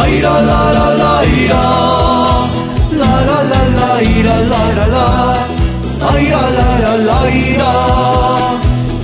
Ay, 0.00 0.20
la, 0.20 0.40
la, 0.42 0.94
la, 0.94 1.24
ira. 1.26 1.64
La, 3.00 3.12
la, 3.28 3.42
la, 3.50 3.62
la, 3.78 4.02
ira, 4.04 4.36
la, 4.52 4.72
la, 4.74 4.86
la. 4.86 5.08
Ay, 6.12 6.24
la, 6.28 6.50
la, 6.50 6.78
la, 6.78 6.96
la, 6.98 7.20
ira. 7.34 7.72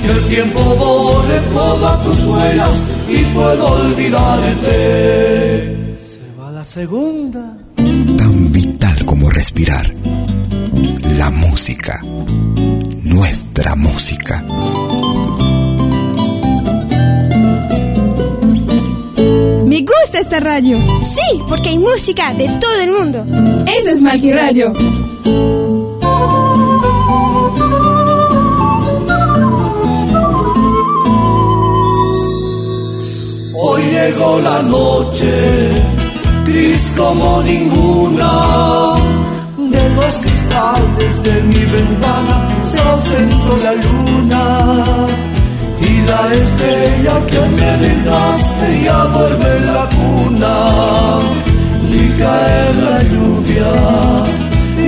Que 0.03 0.11
el 0.13 0.23
tiempo 0.27 0.61
borre 0.77 1.41
todas 1.53 2.03
tus 2.05 2.21
huellas 2.27 2.85
y 3.09 3.25
puedo 3.35 3.67
olvidarte. 3.73 4.77
Se 5.99 6.21
va 6.39 6.53
la 6.53 6.63
segunda. 6.63 7.57
Tan 8.17 8.53
vital 8.53 9.05
como 9.05 9.31
respirar. 9.31 9.87
La 11.19 11.31
música. 11.31 12.01
Nuestra 13.03 13.75
música. 13.77 14.45
Me 19.67 19.81
gusta 19.81 20.21
esta 20.21 20.41
radio. 20.41 20.79
Sí, 21.03 21.43
porque 21.49 21.71
hay 21.71 21.79
música 21.79 22.33
de 22.35 22.49
todo 22.61 22.81
el 22.81 22.91
mundo. 22.91 23.27
Eso 23.67 23.91
es 23.91 24.03
Malqui 24.03 24.33
Radio. 24.33 24.73
Hoy 33.57 33.83
llegó 33.83 34.41
la 34.41 34.63
noche, 34.63 35.27
gris 36.55 36.93
como 36.97 37.43
ninguna. 37.43 38.33
De 39.57 39.85
los 39.99 40.15
cristales 40.19 41.23
de 41.23 41.35
mi 41.51 41.65
ventana 41.77 42.37
se 42.65 42.79
ausentó 42.79 43.57
la 43.67 43.75
luna. 43.85 44.45
Y 45.89 45.93
la 46.11 46.23
estrella 46.43 47.15
que 47.31 47.43
me 47.59 47.71
dejaste 47.87 48.67
ya 48.85 48.99
duerme 49.15 49.51
en 49.59 49.67
la 49.77 49.87
cuna. 49.97 50.57
Y 51.91 52.05
caer 52.21 52.75
la 52.87 52.99
lluvia 53.13 53.73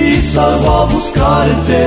y 0.03 0.21
salgo 0.21 0.71
a 0.81 0.85
buscarte. 0.87 1.83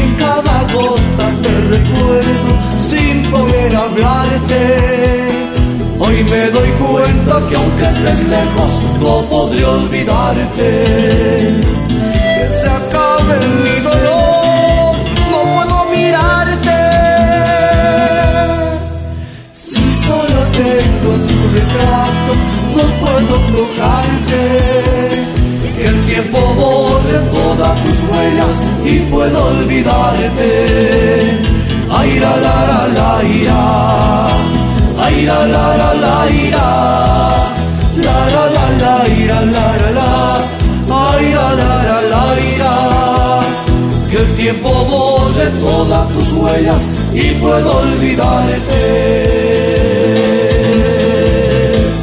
En 0.00 0.08
cada 0.16 0.56
gota 0.72 1.26
te 1.42 1.54
recuerdo 1.74 2.50
sin 2.78 3.22
poder 3.30 3.76
hablarte. 3.76 5.31
Hoy 6.04 6.24
me 6.24 6.50
doy 6.50 6.68
cuenta 6.70 7.40
que 7.48 7.54
aunque 7.54 7.84
estés 7.84 8.28
lejos 8.28 8.82
no 9.00 9.24
podré 9.30 9.64
olvidarte. 9.64 10.70
Que 11.88 12.50
se 12.50 12.68
acabe 12.68 13.36
mi 13.64 13.76
dolor, 13.88 14.96
no 15.30 15.40
puedo 15.54 15.76
mirarte. 15.94 16.80
Si 19.52 19.82
solo 20.06 20.38
tengo 20.60 21.10
tu 21.28 21.38
retrato, 21.56 22.32
no 22.76 22.84
puedo 23.00 23.34
tocarte. 23.56 24.42
Que 25.76 25.86
el 25.86 26.04
tiempo 26.06 26.38
borre 26.56 27.16
todas 27.30 27.80
tus 27.84 27.98
huellas 28.10 28.54
y 28.84 28.98
puedo 29.08 29.38
olvidarte. 29.54 30.50
Ay, 31.90 32.18
la, 32.18 32.36
la, 32.44 32.56
la, 32.70 32.88
la, 32.88 33.24
ira. 33.24 34.61
Ay, 35.04 35.24
la, 35.26 35.46
la, 35.46 35.76
la, 35.76 35.94
la, 35.94 36.30
ira. 36.30 36.66
La, 37.96 38.18
la, 38.34 38.44
la, 38.56 38.66
la, 38.82 38.94
ira, 39.08 39.40
la, 39.44 39.76
la, 39.82 39.90
la. 39.98 40.10
Ay, 40.90 41.24
la, 41.36 41.54
la, 41.60 41.72
la, 41.88 41.98
la, 42.12 42.24
ira. 42.54 42.74
Que 44.10 44.18
el 44.18 44.30
tiempo 44.36 44.68
borre 44.84 45.46
todas 45.60 46.08
tus 46.12 46.32
huellas 46.32 46.82
y 47.14 47.30
puedo 47.40 47.78
olvidarte. 47.78 48.82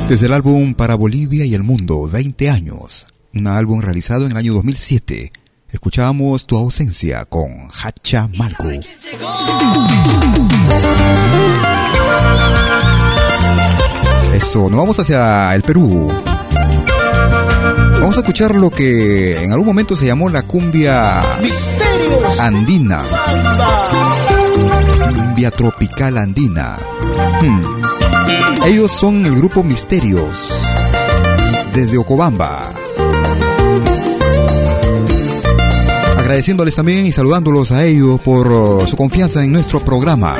Desde 0.09 0.26
el 0.26 0.34
álbum 0.34 0.73
Para 0.73 0.95
Bolivia 0.95 1.45
y 1.45 1.53
el 1.53 1.63
Mundo, 1.63 2.09
20 2.09 2.49
años, 2.49 3.05
un 3.34 3.47
álbum 3.47 3.80
realizado 3.81 4.26
en 4.26 4.31
el 4.31 4.38
año 4.38 4.53
2007, 4.55 5.31
escuchábamos 5.69 6.47
Tu 6.47 6.57
ausencia 6.57 7.23
con 7.26 7.67
Hacha 7.81 8.27
Malco. 8.35 8.69
Eso, 14.33 14.69
nos 14.69 14.79
vamos 14.79 14.97
hacia 14.99 15.53
el 15.53 15.61
Perú. 15.61 16.07
Vamos 17.99 18.15
a 18.15 18.21
escuchar 18.21 18.55
lo 18.55 18.69
que 18.71 19.43
en 19.43 19.51
algún 19.51 19.67
momento 19.67 19.95
se 19.95 20.05
llamó 20.05 20.29
la 20.29 20.43
cumbia 20.43 21.21
andina. 22.39 23.03
Cumbia 25.15 25.51
tropical 25.51 26.17
andina. 26.17 26.77
Hmm. 27.41 27.63
Ellos 28.65 28.91
son 28.91 29.25
el 29.25 29.35
grupo 29.35 29.63
Misterios, 29.63 30.51
desde 31.73 31.97
Ocobamba. 31.97 32.71
Agradeciéndoles 36.17 36.75
también 36.75 37.05
y 37.05 37.11
saludándolos 37.11 37.71
a 37.71 37.83
ellos 37.83 38.21
por 38.21 38.87
su 38.87 38.95
confianza 38.95 39.43
en 39.43 39.51
nuestro 39.51 39.79
programa. 39.81 40.35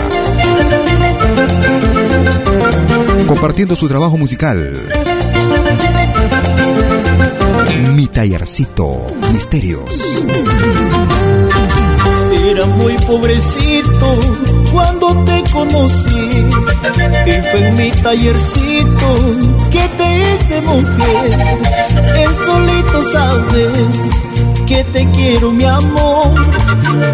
Compartiendo 3.30 3.76
su 3.76 3.88
trabajo 3.88 4.18
musical. 4.18 4.88
Mi 7.94 8.08
tallercito, 8.08 9.06
Misterios. 9.32 10.24
Era 12.44 12.66
muy 12.66 12.94
pobrecito 13.06 14.20
cuando 14.72 15.16
te 15.26 15.44
conocí 15.52 16.50
y 17.28 17.42
fue 17.52 17.68
en 17.68 17.76
mi 17.76 17.92
tallercito 18.02 19.16
que 19.70 19.88
te 19.96 20.34
hice 20.34 20.62
mujer. 20.62 21.38
El 22.18 22.34
solito 22.34 23.04
sabe 23.14 23.72
que 24.70 24.84
te 24.84 25.04
quiero 25.12 25.52
mi 25.52 25.66
amor. 25.66 26.28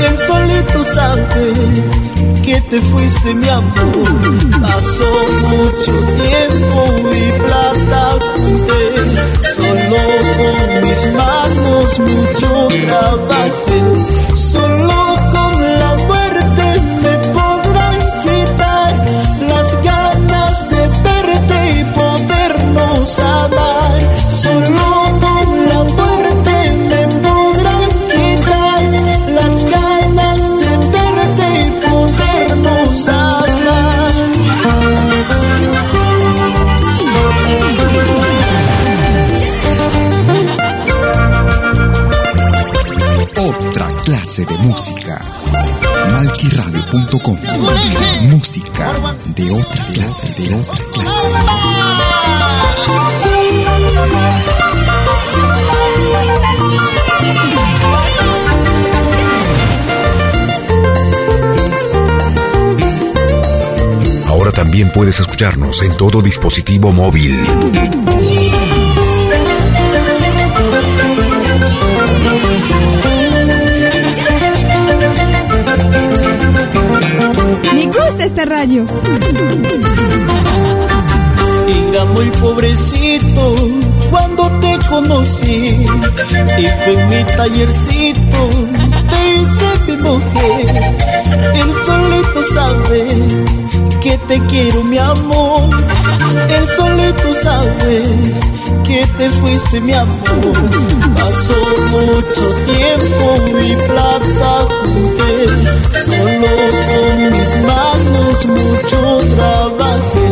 El 0.08 0.18
solito 0.18 0.84
sabe 0.84 1.54
que 2.44 2.60
te 2.70 2.80
fuiste 2.82 3.34
mi 3.34 3.48
amor. 3.48 4.10
Pasó 4.62 5.12
mucho 5.54 5.94
tiempo 6.22 6.80
y 7.14 7.26
plata 7.46 8.04
junté, 8.20 8.86
solo 9.56 10.02
con 10.38 10.84
mis 10.84 11.02
manos 11.22 12.00
mucho 12.00 12.50
trabajé. 12.88 13.80
Solo 14.36 14.75
de 44.44 44.58
música. 44.58 45.22
Malquiradio.com 46.12 47.38
Música 48.24 48.92
de 49.28 49.52
otra 49.52 49.86
clase, 49.86 50.34
de 50.34 50.56
otra 50.56 50.84
clase. 50.92 51.28
Ahora 64.28 64.52
también 64.52 64.92
puedes 64.92 65.18
escucharnos 65.22 65.82
en 65.82 65.96
todo 65.96 66.22
dispositivo 66.22 66.92
móvil. 66.92 67.40
Gusta 78.06 78.24
este 78.24 78.46
radio. 78.46 78.86
Era 81.90 82.06
muy 82.06 82.30
pobrecito 82.42 83.56
cuando 84.12 84.50
te 84.60 84.78
conocí 84.88 85.88
y 86.58 86.68
fue 86.84 86.94
en 86.94 87.10
mi 87.10 87.24
tallercito 87.36 88.50
te 89.10 89.36
hice 89.36 89.68
mi 89.88 89.98
mujer. 89.98 91.15
El 91.62 91.74
solito 91.86 92.44
sabe 92.54 93.08
que 94.02 94.18
te 94.28 94.40
quiero 94.48 94.84
mi 94.84 94.98
amor. 94.98 95.70
El 96.50 96.68
solito 96.68 97.34
sabe 97.42 98.04
que 98.84 99.06
te 99.18 99.30
fuiste 99.30 99.80
mi 99.82 99.94
amor. 99.94 100.54
Pasó 101.16 101.60
mucho 101.92 102.46
tiempo 102.72 103.26
mi 103.60 103.76
plata 103.88 104.68
junté, 104.70 105.36
solo 106.06 106.52
con 106.88 107.32
mis 107.32 107.52
manos 107.72 108.46
mucho 108.46 109.00
trabajé, 109.36 110.28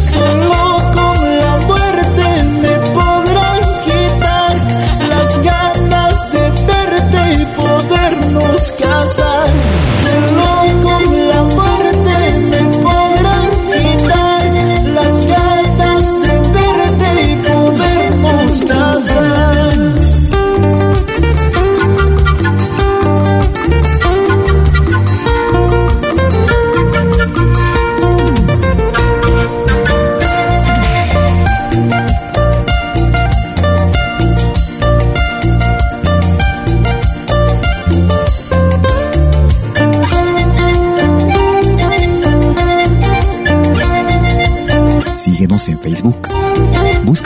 solo 0.00 0.58
con 0.94 1.38
la 1.42 1.56
muerte 1.66 2.24
me 2.62 2.74
podrán 2.94 3.62
quitar 3.84 4.54
las 5.08 5.30
ganas 5.42 6.32
de 6.32 6.50
verte 6.68 7.42
y 7.42 7.46
podernos 7.56 8.72
casar. 8.72 9.67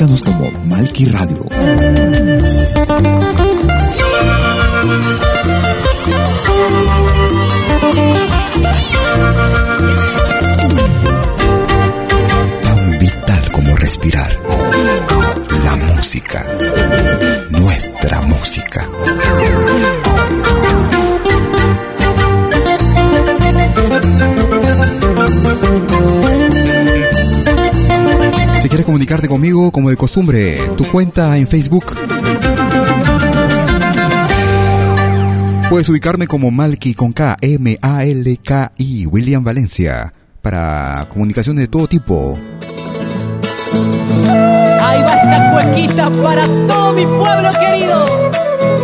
Búscanos 0.03 0.23
como 0.23 0.51
Malki 0.67 1.05
Radio. 1.07 1.52
Comunicarte 28.85 29.29
conmigo, 29.29 29.71
como 29.71 29.91
de 29.91 29.97
costumbre, 29.97 30.59
tu 30.77 30.87
cuenta 30.89 31.39
en 31.39 31.47
Facebook. 31.47 31.95
Puedes 35.71 35.89
ubicarme 35.89 36.27
como 36.27 36.51
Malky 36.51 36.93
con 36.95 37.13
K, 37.13 37.37
M-A-L-K-I, 37.41 39.07
William 39.07 39.45
Valencia, 39.45 40.13
para 40.43 41.07
comunicaciones 41.09 41.65
de 41.65 41.69
todo 41.69 41.87
tipo. 41.87 42.37
Ahí 44.83 45.01
va 45.03 45.15
esta 45.15 45.53
cuequita 45.53 46.11
para 46.23 46.47
todo 46.67 46.93
mi 46.93 47.07
pueblo 47.07 47.51
querido. 47.59 48.31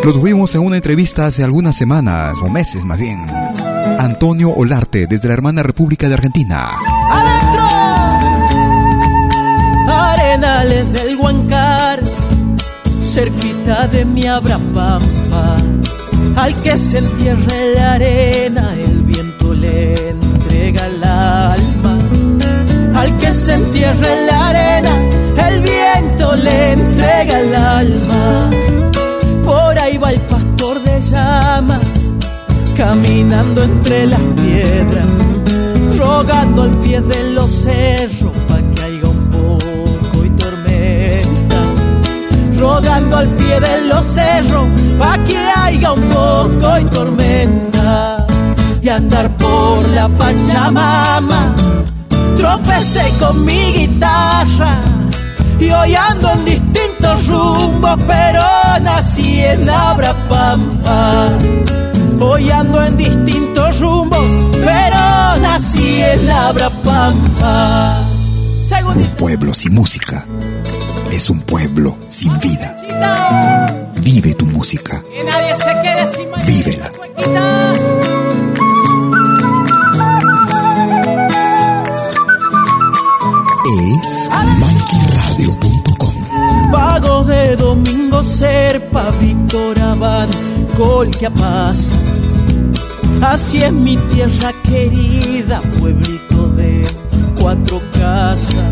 Lo 0.05 0.13
tuvimos 0.13 0.55
en 0.55 0.63
una 0.63 0.77
entrevista 0.77 1.27
hace 1.27 1.45
algunas 1.45 1.77
semanas, 1.77 2.35
o 2.43 2.49
meses 2.49 2.85
más 2.85 2.99
bien. 2.99 3.21
Antonio 3.99 4.51
Olarte, 4.51 5.07
desde 5.07 5.29
la 5.29 5.35
hermana 5.35 5.63
República 5.63 6.09
de 6.09 6.15
Argentina. 6.15 6.69
¡Adentro! 7.11 7.98
Arenales 10.79 10.93
del 10.93 11.17
Huancar, 11.17 12.01
cerquita 13.03 13.89
de 13.89 14.05
mi 14.05 14.27
Abrapampa. 14.27 15.57
Al 16.37 16.55
que 16.63 16.79
se 16.79 16.99
entierre 16.99 17.75
la 17.75 17.95
arena, 17.95 18.75
el 18.75 19.03
viento 19.03 19.55
le 19.55 20.11
entrega 20.11 20.87
el 20.87 21.03
alma. 21.03 21.99
Al 22.95 23.17
que 23.17 23.33
se 23.33 23.55
entierre 23.55 24.27
la 24.27 24.49
arena, 24.51 24.95
el 25.49 25.63
viento 25.63 26.37
le 26.37 26.73
entrega 26.73 27.41
el 27.41 27.55
alma. 27.55 28.51
Por 29.45 29.79
ahí 29.79 29.99
va 29.99 30.13
el 30.13 30.21
pastor 30.21 30.81
de 30.85 31.01
llamas, 31.03 31.83
caminando 32.77 33.65
entre 33.65 34.07
las 34.07 34.21
piedras, 34.21 35.11
rogando 35.97 36.63
al 36.63 36.77
pie 36.79 37.01
de 37.01 37.33
los 37.33 37.51
cerros 37.51 38.38
Rogando 42.79 43.17
al 43.17 43.27
pie 43.31 43.59
de 43.59 43.87
los 43.87 44.07
cerros 44.07 44.69
pa' 45.01 45.19
que 45.25 45.37
haya 45.37 45.91
un 45.95 46.03
poco 46.03 46.79
y 46.79 46.85
tormenta. 46.85 48.25
Y 48.81 48.89
andar 48.89 49.37
por 49.37 49.89
la 49.89 50.09
Pachamama, 50.09 51.57
tropecé 52.37 53.13
con 53.19 53.45
mi 53.45 53.73
guitarra 53.73 54.77
y 55.59 55.71
hoy 55.71 55.97
ando 55.97 56.31
en 56.31 56.45
distintos 56.45 57.27
rumbos, 57.27 58.01
pero 58.07 58.45
nací 58.81 59.41
en 59.43 59.69
Abrapampa. 59.69 61.31
Hoy 62.21 62.49
ando 62.49 62.81
en 62.81 62.97
distintos 62.97 63.81
rumbos, 63.81 64.25
pero 64.53 65.37
nací 65.43 66.01
en 66.01 66.31
Abrapampa. 66.31 68.05
Un 68.95 69.07
pueblo 69.17 69.53
sin 69.53 69.75
música 69.75 70.25
es 71.13 71.31
un 71.31 71.41
pueblo 71.41 71.97
sin 72.09 72.39
vida. 72.41 72.77
Vive 73.97 74.35
tu 74.35 74.47
música, 74.47 75.03
Que 75.03 75.25
nadie 75.25 75.55
se 75.57 75.73
quede 75.83 76.07
sin 76.07 76.31
bailar 76.31 76.47
vívela. 76.47 76.91
Es 83.65 84.29
malquiradio.com. 84.59 86.15
Pago 86.73 87.25
de 87.25 87.57
Domingo 87.57 88.23
Serpa, 88.25 89.11
Víctor 89.21 89.79
Abad, 89.81 90.29
Colquia 90.77 91.31
Paz. 91.31 91.95
Así 93.21 93.63
es 93.63 93.73
mi 93.73 93.97
tierra 93.97 94.53
querida, 94.63 95.61
pueblito 95.79 96.49
de 96.51 96.87
cuatro 97.39 97.81
casas. 97.93 98.65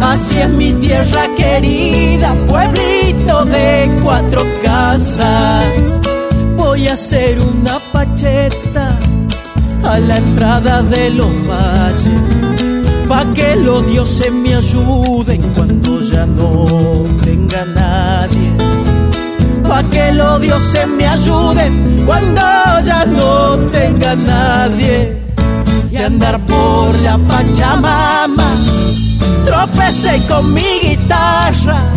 Así 0.00 0.38
es 0.38 0.48
mi 0.48 0.72
tierra 0.74 1.28
querida, 1.36 2.34
pueblito 2.46 3.44
de 3.44 3.90
cuatro 4.02 4.42
casas. 4.62 5.64
Voy 6.56 6.88
a 6.88 6.94
hacer 6.94 7.40
una 7.40 7.78
pacheta 7.92 8.98
a 9.84 9.98
la 9.98 10.18
entrada 10.18 10.82
de 10.82 11.10
los 11.10 11.32
valles 11.48 12.20
pa' 13.08 13.24
que 13.34 13.56
los 13.56 13.86
dioses 13.86 14.32
me 14.32 14.54
ayuden 14.54 15.40
cuando 15.54 16.00
ya 16.02 16.26
no 16.26 17.04
tenga 17.24 17.64
nadie. 17.64 18.50
Pa' 19.68 19.82
que 19.84 20.12
los 20.12 20.40
dioses 20.40 20.88
me 20.88 21.06
ayuden 21.06 22.02
cuando 22.04 22.42
ya 22.84 23.04
no 23.06 23.56
tenga 23.70 24.14
nadie. 24.16 25.25
Y 25.96 25.98
andar 25.98 26.44
por 26.44 27.00
la 27.00 27.16
Pachamama, 27.16 28.54
tropecé 29.46 30.20
con 30.28 30.52
mi 30.52 30.80
guitarra. 30.82 31.90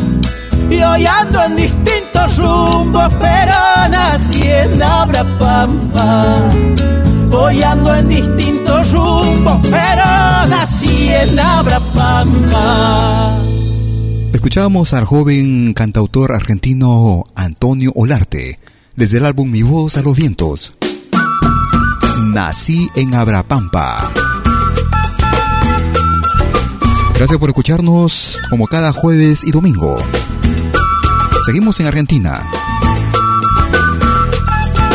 Y 0.72 0.82
hoy 0.82 1.06
ando 1.06 1.44
en 1.44 1.58
distintos 1.58 2.38
rumbos, 2.38 3.14
pero 3.20 3.56
nací 3.90 4.44
en 4.44 4.82
Abrapampa. 4.82 6.50
Hoy 7.30 7.62
ando 7.62 7.94
en 7.94 8.08
distintos 8.08 8.90
rumbos, 8.92 9.60
pero 9.64 10.06
nací 10.48 11.10
en 11.10 11.38
Abrapampa. 11.38 13.38
Escuchábamos 14.32 14.94
al 14.94 15.04
joven 15.04 15.74
cantautor 15.74 16.32
argentino 16.32 17.26
Antonio 17.36 17.92
Olarte 17.96 18.60
desde 18.96 19.18
el 19.18 19.26
álbum 19.26 19.52
Mi 19.52 19.62
voz 19.62 19.98
a 19.98 20.02
los 20.02 20.16
vientos. 20.16 20.74
Nací 22.34 22.88
en 22.96 23.16
Abrapampa. 23.16 24.12
Gracias 27.16 27.40
por 27.40 27.50
escucharnos 27.50 28.40
como 28.52 28.68
cada 28.68 28.94
jueves 28.94 29.44
y 29.44 29.52
domingo. 29.52 29.98
Seguimos 31.44 31.80
en 31.80 31.88
Argentina. 31.88 32.40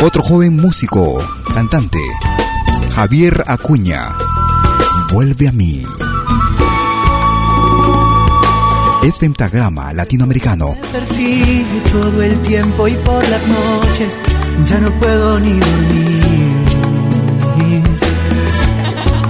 Otro 0.01 0.23
joven 0.23 0.55
músico, 0.55 1.21
cantante, 1.53 1.99
Javier 2.95 3.43
Acuña. 3.47 4.15
Vuelve 5.11 5.49
a 5.49 5.51
mí. 5.51 5.83
Es 9.03 9.19
pentagrama 9.19 9.91
latinoamericano. 9.91 10.77
todo 11.91 12.21
el 12.23 12.41
tiempo 12.43 12.87
y 12.87 12.93
por 12.93 13.27
las 13.27 13.45
noches 13.45 14.17
ya 14.67 14.79
no 14.79 14.89
puedo 14.91 15.39
ni 15.41 15.59
dormir. 15.59 16.44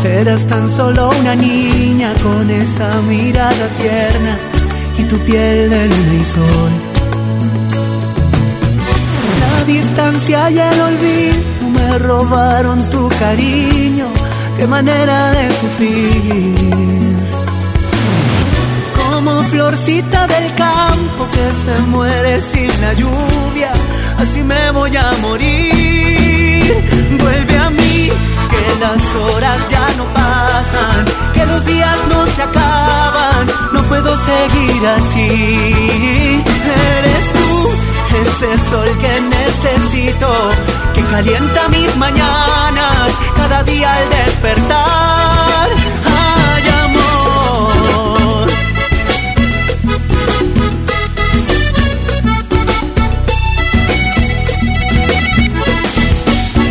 Eras 0.05 0.45
tan 0.45 0.69
solo 0.69 1.09
una 1.19 1.35
niña 1.35 2.13
con 2.21 2.49
esa 2.49 3.01
mirada 3.01 3.67
tierna 3.79 4.37
y 4.99 5.03
tu 5.03 5.17
piel 5.19 5.69
de 5.69 5.87
luna 5.87 6.13
y 6.21 6.25
sol. 6.25 6.71
La 9.41 9.63
distancia 9.65 10.49
y 10.51 10.59
el 10.59 10.79
olvido 10.79 11.69
me 11.73 11.99
robaron 11.99 12.83
tu 12.91 13.09
cariño, 13.19 14.07
qué 14.57 14.67
manera 14.67 15.31
de 15.31 15.51
sufrir. 15.59 17.15
Como 18.95 19.41
florcita 19.43 20.27
del 20.27 20.53
campo 20.55 21.27
que 21.33 21.47
se 21.65 21.81
muere 21.87 22.41
sin 22.41 22.69
la 22.81 22.93
lluvia, 22.93 23.71
así 24.19 24.43
me 24.43 24.71
voy 24.71 24.95
a 24.95 25.11
morir. 25.21 26.75
Vuelve 27.19 27.57
a 27.57 27.69
mí, 27.71 28.09
que 28.55 28.79
las 28.79 29.15
horas 29.15 29.59
ya 29.69 29.87
no 29.97 30.05
pasan, 30.13 31.05
que 31.33 31.45
los 31.45 31.65
días 31.65 31.97
no 32.09 32.25
se 32.27 32.41
acaban, 32.41 33.47
no 33.73 33.81
puedo 33.83 34.17
seguir 34.17 34.87
así. 34.97 36.43
Eres 36.97 37.25
tú, 37.33 37.71
ese 38.23 38.57
sol 38.69 38.89
que 39.01 39.21
necesito, 39.21 40.31
que 40.93 41.03
calienta 41.03 41.67
mis 41.69 41.95
mañanas, 41.97 43.11
cada 43.35 43.63
día 43.63 43.93
al 43.93 44.09
despertar. 44.09 45.67
Ay, 46.05 46.63
amor. 46.85 48.47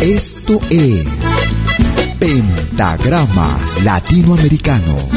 Esto 0.01 0.61
es 0.69 1.14
Pentagrama 2.75 3.57
Latinoamericano, 3.83 5.07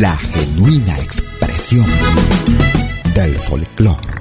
la 0.00 0.16
genuina 0.16 0.98
expresión 0.98 1.86
del 3.14 3.36
folclore. 3.36 4.18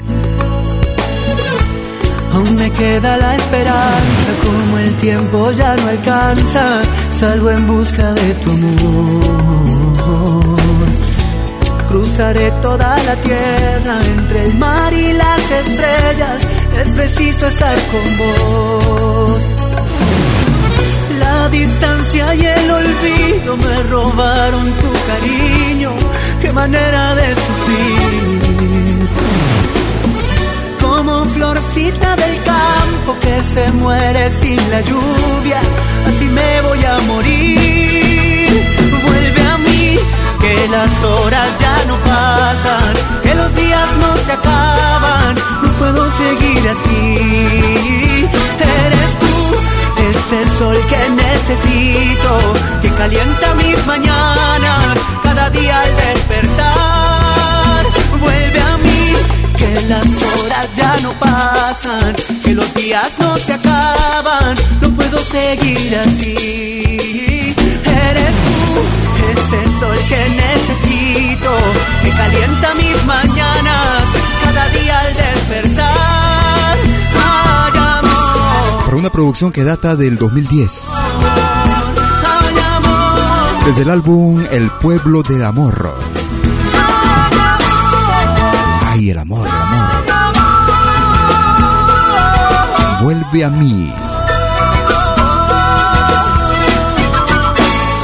Aún 2.33 2.55
me 2.55 2.69
queda 2.69 3.17
la 3.17 3.35
esperanza, 3.35 4.31
como 4.43 4.77
el 4.77 4.93
tiempo 4.97 5.51
ya 5.53 5.75
no 5.75 5.87
alcanza, 5.87 6.83
salgo 7.19 7.49
en 7.49 7.65
busca 7.65 8.13
de 8.13 8.33
tu 8.35 8.51
amor. 8.51 9.63
Cruzaré 11.87 12.51
toda 12.61 12.95
la 13.05 13.15
tierra 13.15 13.99
entre 14.05 14.45
el 14.45 14.53
mar 14.59 14.93
y 14.93 15.13
las 15.13 15.49
estrellas, 15.49 16.45
es 16.79 16.89
preciso 16.89 17.47
estar 17.47 17.75
con 17.91 18.17
vos. 18.19 19.72
Distancia 21.53 22.33
y 22.33 22.45
el 22.45 22.71
olvido 22.71 23.55
me 23.57 23.83
robaron 23.83 24.65
tu 24.81 24.91
cariño, 25.09 25.91
qué 26.41 26.51
manera 26.51 27.13
de 27.13 27.27
sufrir. 27.35 29.09
Como 30.81 31.25
florcita 31.25 32.15
del 32.15 32.35
campo 32.43 33.15
que 33.21 33.43
se 33.53 33.71
muere 33.73 34.31
sin 34.31 34.57
la 34.71 34.81
lluvia, 34.81 35.59
así 36.07 36.25
me 36.25 36.61
voy 36.61 36.83
a 36.85 36.97
morir. 37.11 38.49
Vuelve 39.05 39.41
a 39.53 39.57
mí, 39.59 39.99
que 40.41 40.67
las 40.69 41.03
horas 41.03 41.49
ya 41.59 41.77
no 41.87 41.95
pasan, 41.97 42.93
que 43.23 43.35
los 43.35 43.55
días 43.55 43.89
no 44.01 44.17
se 44.17 44.31
acaban, 44.31 45.35
no 45.61 45.69
puedo 45.79 46.09
seguir 46.11 46.67
así. 46.67 48.27
Eres 48.85 49.11
tú, 49.19 49.27
ese 50.09 50.49
sol 50.57 50.77
que 50.89 51.09
necesito, 51.09 52.37
que 52.81 52.89
calienta 52.89 53.53
mis 53.55 53.85
mañanas, 53.85 54.97
cada 55.23 55.49
día 55.49 55.81
al 55.81 55.95
despertar. 55.95 57.85
Vuelve 58.19 58.61
a 58.61 58.77
mí, 58.77 59.15
que 59.57 59.81
las 59.87 60.23
horas 60.23 60.67
ya 60.75 60.97
no 61.01 61.11
pasan, 61.13 62.15
que 62.43 62.53
los 62.53 62.73
días 62.73 63.11
no 63.19 63.37
se 63.37 63.53
acaban, 63.53 64.55
no 64.81 64.89
puedo 64.91 65.17
seguir 65.23 65.95
así. 65.95 67.55
Eres 68.09 68.35
tú, 68.45 68.61
ese 69.31 69.79
sol 69.79 69.97
que 70.09 70.21
necesito, 70.45 71.51
que 72.03 72.09
calienta 72.09 72.73
mis 72.75 73.03
mañanas, 73.05 74.03
cada 74.43 74.67
día 74.69 74.99
al 74.99 75.15
despertar. 75.15 75.92
Una 78.95 79.09
producción 79.09 79.51
que 79.51 79.63
data 79.63 79.95
del 79.95 80.17
2010. 80.17 80.89
ay, 80.93 82.55
amor. 82.75 83.65
Desde 83.65 83.81
el 83.83 83.89
álbum 83.89 84.43
El 84.51 84.69
Pueblo 84.71 85.23
del 85.23 85.43
Amor. 85.45 85.95
Ay, 88.91 89.09
el 89.09 89.17
amor, 89.17 89.47
el 89.47 89.53
amor. 89.53 89.89
Vuelve 93.01 93.43
a 93.43 93.49
mí. 93.49 93.93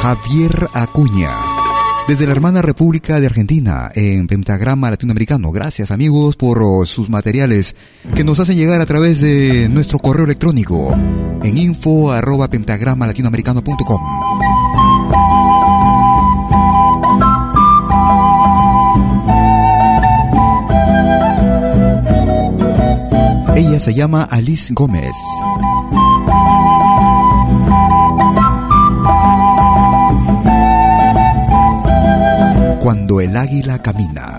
Javier 0.02 0.70
Acuña. 0.74 1.49
Desde 2.10 2.26
la 2.26 2.32
hermana 2.32 2.64
República 2.64 3.20
de 3.20 3.28
Argentina, 3.28 3.92
en 3.94 4.26
Pentagrama 4.26 4.90
Latinoamericano. 4.90 5.52
Gracias 5.52 5.92
amigos 5.92 6.36
por 6.38 6.60
oh, 6.64 6.84
sus 6.88 7.08
materiales 7.08 7.76
que 8.16 8.24
nos 8.24 8.40
hacen 8.40 8.58
llegar 8.58 8.82
a 8.82 8.88
través 8.88 9.22
de 9.22 9.70
nuestro 9.70 10.00
correo 10.00 10.26
electrónico 10.26 10.92
en 11.44 11.56
info 11.56 12.12
arroba 12.12 12.50
pentagrama 12.50 13.06
latinoamericano.com. 13.06 14.02
Ella 23.56 23.80
se 23.80 23.94
llama 23.94 24.24
Alice 24.24 24.74
Gómez. 24.74 25.14
Cuando 32.90 33.22
el 33.22 33.38
águila 33.38 33.78
camina. 33.78 34.39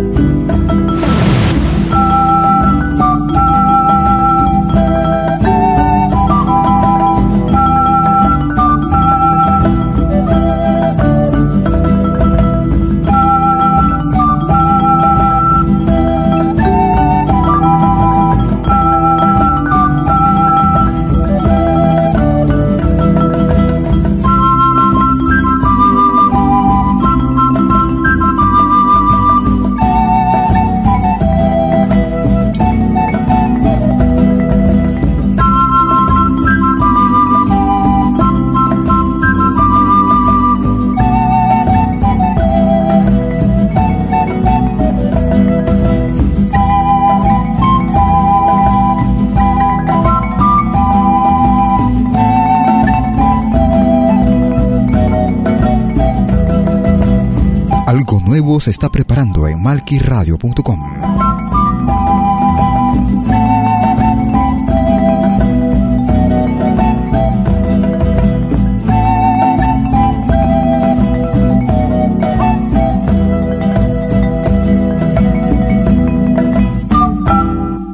Algo 57.91 58.21
nuevo 58.21 58.57
se 58.61 58.71
está 58.71 58.87
preparando 58.87 59.49
en 59.49 59.61
malquiradio.com. 59.61 60.79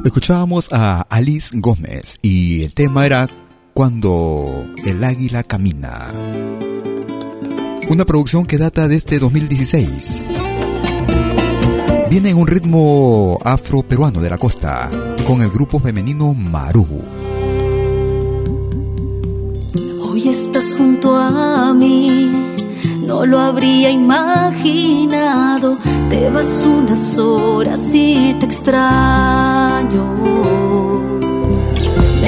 Escuchábamos 0.04 0.68
a 0.70 1.00
Alice 1.10 1.58
Gómez 1.58 2.20
y 2.22 2.62
el 2.62 2.72
tema 2.72 3.04
era 3.04 3.26
Cuando 3.74 4.64
el 4.86 5.02
águila 5.02 5.42
camina. 5.42 6.12
Una 7.90 8.04
producción 8.04 8.44
que 8.44 8.58
data 8.58 8.86
de 8.86 8.96
este 8.96 9.18
2016. 9.18 10.26
Viene 12.10 12.28
en 12.30 12.36
un 12.36 12.46
ritmo 12.46 13.38
afro-peruano 13.42 14.20
de 14.20 14.28
la 14.28 14.36
costa, 14.36 14.90
con 15.26 15.40
el 15.40 15.48
grupo 15.48 15.80
femenino 15.80 16.34
Maru. 16.34 16.86
Hoy 20.02 20.28
estás 20.28 20.74
junto 20.74 21.16
a 21.16 21.72
mí, 21.72 22.30
no 23.06 23.24
lo 23.24 23.40
habría 23.40 23.88
imaginado. 23.88 25.78
Te 26.10 26.28
vas 26.28 26.66
unas 26.66 27.18
horas 27.18 27.80
y 27.94 28.34
te 28.38 28.44
extraño. 28.44 30.08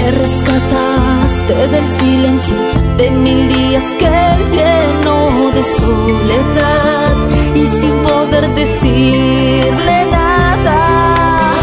Me 0.03 0.11
rescataste 0.13 1.55
del 1.69 1.87
silencio 2.01 2.57
de 2.97 3.11
mil 3.11 3.49
días 3.51 3.85
que 3.99 4.09
lleno 4.57 5.51
de 5.53 5.63
soledad 5.63 7.17
y 7.55 7.67
sin 7.67 7.95
poder 8.09 8.49
decirle 8.55 9.97
nada. 10.11 11.55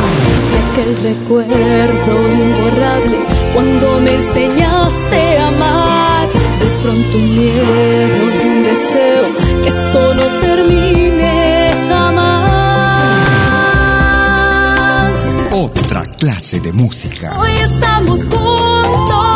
De 0.52 0.58
aquel 0.68 0.92
recuerdo 1.10 2.14
imborrable 2.44 3.18
cuando 3.56 4.02
me 4.02 4.14
enseñaste 4.14 5.38
a 5.40 5.48
amar. 5.48 6.28
De 6.62 6.70
pronto 6.84 7.18
un 7.18 7.38
miedo 7.38 8.22
y 8.44 8.48
un 8.50 8.64
deseo 8.64 9.07
de 16.56 16.72
música. 16.72 17.38
Hoy 17.42 17.52
estamos 17.60 18.22
juntos 18.22 19.27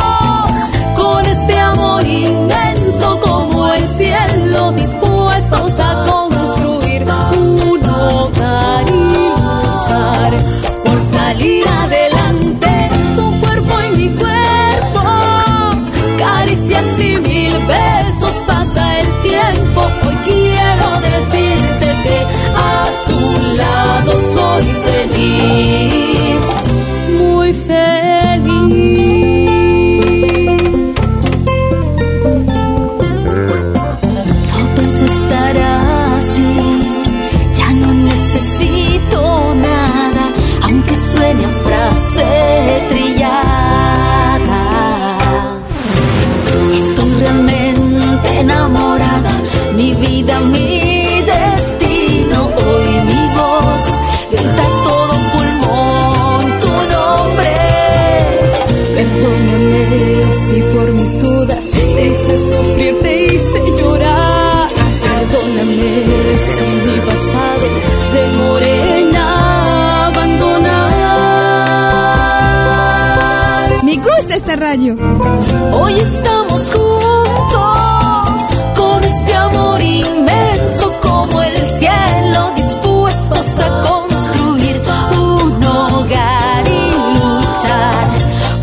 Hoy 74.64 75.94
estamos 75.94 76.70
juntos 76.70 78.42
con 78.76 79.04
este 79.04 79.34
amor 79.34 79.82
inmenso 79.82 80.94
como 81.02 81.42
el 81.42 81.66
cielo 81.66 82.52
dispuestos 82.56 83.60
a 83.60 83.82
construir 83.82 84.80
un 85.18 85.64
hogar 85.66 86.64
y 86.68 86.92
luchar 87.18 88.08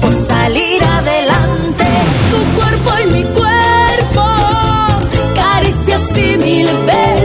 por 0.01 0.15
salir 0.15 0.85
adelante. 0.85 1.85
Tu 2.31 2.39
cuerpo 2.61 2.91
y 3.03 3.07
mi 3.15 3.25
cuerpo, 3.35 4.25
caricias 5.35 6.17
y 6.17 6.37
mil 6.37 6.69
besos, 6.87 7.18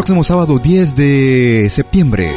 próximo 0.00 0.24
sábado 0.24 0.58
10 0.58 0.96
de 0.96 1.68
septiembre 1.68 2.32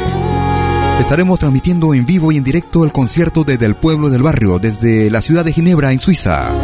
estaremos 1.00 1.38
transmitiendo 1.38 1.94
en 1.94 2.04
vivo 2.04 2.30
y 2.30 2.36
en 2.36 2.44
directo 2.44 2.84
el 2.84 2.92
concierto 2.92 3.42
desde 3.42 3.64
el 3.64 3.74
pueblo 3.74 4.10
del 4.10 4.20
barrio, 4.20 4.58
desde 4.58 5.10
la 5.10 5.22
ciudad 5.22 5.46
de 5.46 5.52
Ginebra, 5.54 5.90
en 5.90 5.98
Suiza. 5.98 6.54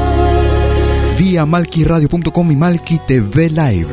Vía 1.18 1.46
malquiradio.com 1.46 2.50
y 2.50 2.56
Malqui 2.56 2.98
TV 3.08 3.48
Live. 3.48 3.88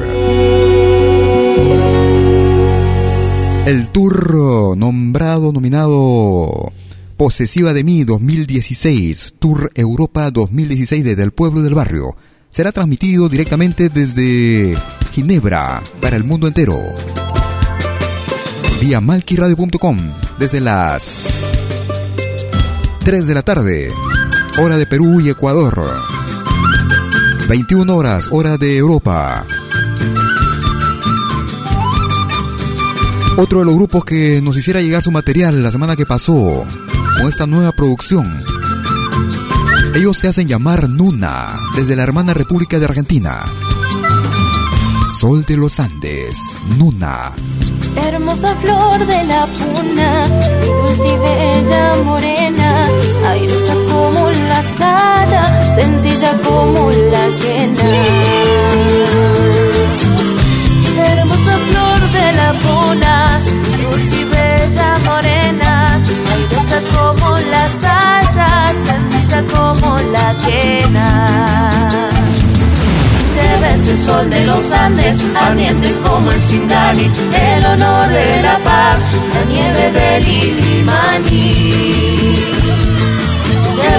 El 3.67 3.87
tour 3.91 4.75
nombrado, 4.77 5.53
nominado 5.53 6.73
Posesiva 7.15 7.71
de 7.71 7.85
mí 7.85 8.03
2016, 8.03 9.35
Tour 9.39 9.71
Europa 9.75 10.29
2016 10.29 11.05
desde 11.05 11.23
el 11.23 11.31
pueblo 11.31 11.61
del 11.61 11.73
barrio, 11.73 12.17
será 12.49 12.73
transmitido 12.73 13.29
directamente 13.29 13.87
desde 13.87 14.75
Ginebra 15.17 15.81
para 15.99 16.15
el 16.15 16.23
mundo 16.23 16.45
entero. 16.45 16.77
Vía 18.79 19.01
malquiradio.com 19.01 19.97
desde 20.37 20.61
las 20.61 21.43
3 23.03 23.25
de 23.25 23.33
la 23.33 23.41
tarde, 23.41 23.91
hora 24.59 24.77
de 24.77 24.85
Perú 24.85 25.19
y 25.19 25.29
Ecuador. 25.29 25.73
21 27.49 27.95
horas, 27.95 28.27
hora 28.29 28.57
de 28.57 28.77
Europa. 28.77 29.43
Otro 33.37 33.57
de 33.57 33.65
los 33.65 33.73
grupos 33.73 34.05
que 34.05 34.39
nos 34.43 34.55
hiciera 34.55 34.81
llegar 34.81 35.01
su 35.01 35.09
material 35.09 35.63
la 35.63 35.71
semana 35.71 35.95
que 35.95 36.05
pasó 36.05 36.63
con 37.17 37.27
esta 37.27 37.47
nueva 37.47 37.71
producción. 37.71 38.43
Ellos 39.95 40.15
se 40.15 40.27
hacen 40.27 40.47
llamar 40.47 40.87
Nuna 40.87 41.55
desde 41.75 41.95
la 41.95 42.03
hermana 42.03 42.35
República 42.35 42.77
de 42.77 42.85
Argentina. 42.85 43.43
Sol 45.19 45.43
de 45.45 45.57
los 45.57 45.79
Andes, 45.79 46.61
Nuna. 46.77 47.31
Hermosa 47.95 48.53
flor 48.61 49.03
de 49.03 49.23
la 49.23 49.47
puna, 49.47 50.27
dulce 50.63 51.07
y 51.07 51.17
bella 51.17 51.93
morena, 52.03 52.87
airosa 53.27 53.73
como 53.91 54.29
la 54.29 54.63
sala, 54.77 55.75
sencilla 55.75 56.33
como 56.43 56.91
la 56.91 57.25
quena. 57.41 57.89
Hermosa 61.09 61.57
flor 61.67 62.11
de 62.11 62.33
la 62.33 62.53
puna, 62.59 63.41
dulce 63.81 64.21
y 64.21 64.23
bella 64.23 64.99
morena, 65.03 65.99
airosa 66.31 66.79
como 66.95 67.37
la 67.39 67.69
sala, 67.81 68.71
sencilla 68.85 69.43
como 69.51 69.99
la 70.11 70.35
quena 70.45 72.16
ves 73.61 73.87
el 73.87 73.97
sol 74.05 74.29
de 74.29 74.45
los 74.45 74.71
Andes, 74.71 75.17
ardientes 75.35 75.95
como 76.05 76.31
el 76.31 76.41
Sindani, 76.41 77.09
el 77.33 77.65
honor 77.65 78.07
de 78.09 78.41
la 78.41 78.57
paz, 78.59 78.99
la 79.33 79.43
nieve 79.45 79.91
del 79.91 80.27
Illimani. 80.27 81.53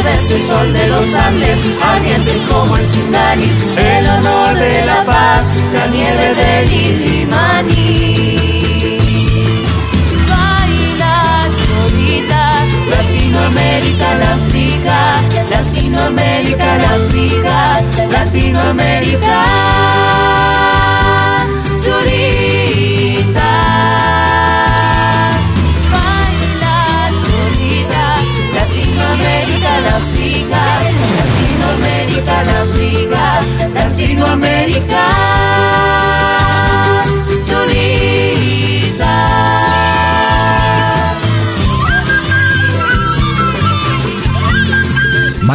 ves 0.04 0.30
el 0.30 0.46
sol 0.46 0.72
de 0.72 0.86
los 0.88 1.14
Andes, 1.14 1.58
ardientes 1.82 2.42
como 2.50 2.76
el 2.76 2.86
Sindani, 2.86 3.50
el 3.76 4.08
honor 4.08 4.54
de 4.54 4.86
la 4.86 5.04
paz, 5.04 5.44
la 5.72 5.86
nieve 5.88 6.34
del 6.34 6.72
Illimani. 6.72 8.28
Latinoamérica, 12.90 14.14
la 14.14 14.34
África, 14.34 14.98
Latinoamérica, 15.88 16.78
la 16.78 16.98
Latinoamérica. 18.10 20.87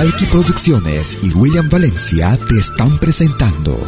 Malky 0.03 0.25
Producciones 0.25 1.17
y 1.21 1.31
William 1.31 1.69
Valencia 1.69 2.37
te 2.49 2.59
están 2.59 2.97
presentando 2.97 3.79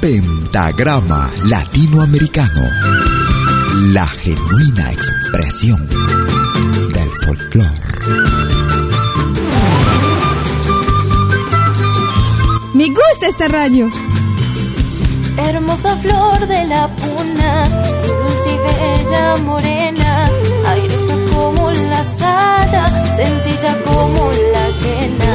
Pentagrama 0.00 1.28
Latinoamericano, 1.46 2.62
la 3.92 4.06
genuina 4.06 4.92
expresión 4.92 5.84
del 6.92 7.10
folclore. 7.24 7.68
Me 12.74 12.86
gusta 12.86 13.26
esta 13.26 13.48
radio. 13.48 13.90
Hermosa 15.38 15.96
flor 15.96 16.46
de 16.46 16.66
la 16.66 16.86
puna, 16.86 17.68
dulce 17.68 18.54
y 18.54 18.58
bella 18.58 19.36
morena, 19.38 20.05
sencilla 23.16 23.76
como 23.84 24.32
la 24.54 24.66
quena. 24.82 25.32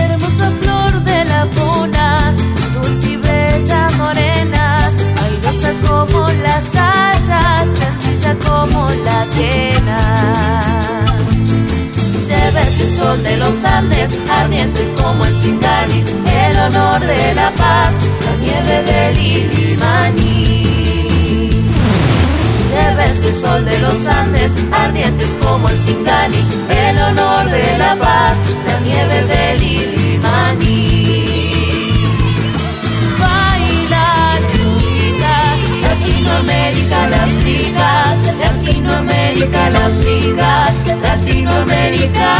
Hermosa 0.00 0.50
flor 0.60 0.92
de 1.04 1.24
la 1.24 1.46
puna, 1.56 2.34
dulce 2.74 3.10
y 3.12 3.16
bella 3.16 3.88
morena, 3.98 4.90
airosa 5.22 5.72
como 5.86 6.28
la 6.46 6.60
sada, 6.72 7.64
sencilla 7.78 8.34
como 8.44 8.88
la 8.88 9.26
quena 9.36 10.56
el 12.80 12.98
sol 12.98 13.22
de 13.22 13.36
los 13.36 13.64
Andes, 13.64 14.18
ardientes 14.30 14.88
como 15.00 15.24
el 15.24 15.34
Singani, 15.40 16.04
el 16.48 16.58
honor 16.58 17.00
de 17.00 17.34
la 17.34 17.50
paz, 17.52 17.92
la 18.24 18.36
nieve 18.42 18.82
del 18.82 19.18
Debes 22.76 23.16
el 23.28 23.34
sol 23.42 23.64
de 23.64 23.78
los 23.78 24.06
Andes, 24.06 24.52
ardientes 24.70 25.28
como 25.42 25.68
el 25.68 25.78
Singani, 25.84 26.42
el 26.68 26.98
honor 27.06 27.44
de 27.50 27.78
la 27.78 27.96
paz, 27.96 28.36
la 28.66 28.80
nieve 28.80 29.18
del 29.32 29.62
Illimani. 29.62 30.86
Latinoamérica, 35.82 37.08
la 37.08 37.24
África, 37.24 37.88
Latinoamérica, 38.40 39.70
la 39.70 39.86
África, 39.86 40.50
Latinoamérica. 41.02 42.32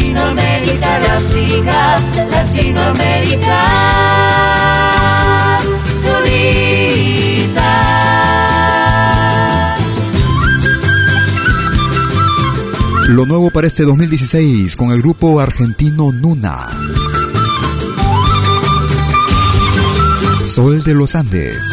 Latinoamérica, 0.00 0.98
la 0.98 1.16
África, 1.18 1.98
Latinoamérica. 2.30 3.90
Lo 13.08 13.26
nuevo 13.26 13.50
para 13.50 13.66
este 13.66 13.82
2016 13.84 14.76
con 14.76 14.92
el 14.92 15.02
grupo 15.02 15.40
argentino 15.40 16.12
Nuna. 16.12 16.68
Sol 20.46 20.82
de 20.82 20.94
los 20.94 21.14
Andes. 21.14 21.66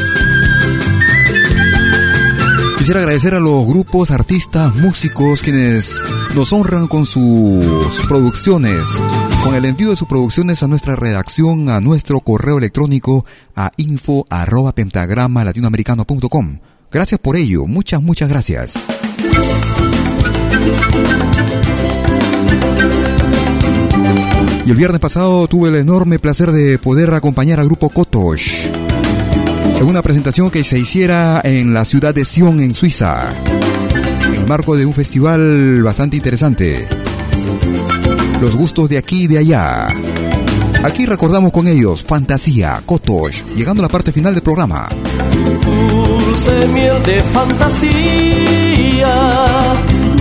Quisiera 2.77 2.99
agradecer 2.99 3.35
a 3.35 3.39
los 3.39 3.65
grupos, 3.65 4.11
artistas, 4.11 4.75
músicos 4.75 5.41
quienes 5.41 6.01
nos 6.37 6.53
honran 6.53 6.85
con 6.85 7.07
sus 7.07 7.65
producciones, 8.07 8.83
con 9.43 9.55
el 9.55 9.65
envío 9.65 9.89
de 9.89 9.95
sus 9.95 10.07
producciones 10.07 10.61
a 10.61 10.67
nuestra 10.67 10.95
redacción, 10.95 11.67
a 11.67 11.81
nuestro 11.81 12.19
correo 12.19 12.59
electrónico 12.59 13.25
a 13.55 13.71
info 13.77 14.23
arroba 14.29 14.71
pentagrama 14.71 15.43
latinoamericano.com. 15.43 16.59
Gracias 16.91 17.19
por 17.19 17.37
ello, 17.37 17.65
muchas, 17.65 18.03
muchas 18.03 18.29
gracias. 18.29 18.75
Y 24.63 24.69
el 24.69 24.75
viernes 24.75 24.99
pasado 24.99 25.47
tuve 25.47 25.69
el 25.69 25.75
enorme 25.75 26.19
placer 26.19 26.51
de 26.51 26.77
poder 26.77 27.15
acompañar 27.15 27.59
al 27.59 27.65
grupo 27.65 27.89
Kotosh 27.89 28.67
en 29.79 29.87
una 29.87 30.01
presentación 30.01 30.49
que 30.49 30.63
se 30.63 30.79
hiciera 30.79 31.41
en 31.43 31.73
la 31.73 31.85
ciudad 31.85 32.13
de 32.13 32.25
Sion, 32.25 32.59
en 32.59 32.73
Suiza, 32.73 33.31
marco 34.47 34.77
de 34.77 34.85
un 34.85 34.93
festival 34.93 35.81
bastante 35.83 36.15
interesante. 36.15 36.87
Los 38.41 38.55
gustos 38.55 38.89
de 38.89 38.97
aquí 38.97 39.23
y 39.23 39.27
de 39.27 39.39
allá. 39.39 39.87
Aquí 40.83 41.05
recordamos 41.05 41.51
con 41.51 41.67
ellos 41.67 42.03
Fantasía, 42.05 42.81
Kotosh, 42.85 43.43
llegando 43.55 43.81
a 43.81 43.87
la 43.87 43.89
parte 43.89 44.13
final 44.13 44.33
del 44.33 44.43
programa. 44.43 44.87
dulce 45.65 46.67
miel 46.67 47.03
de 47.03 47.19
fantasía. 47.33 49.15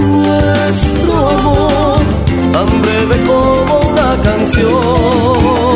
Nuestro 0.01 1.29
amor, 1.29 1.99
tan 2.53 2.83
breve 2.83 3.17
como 3.27 3.81
una 3.91 4.23
canción. 4.23 5.76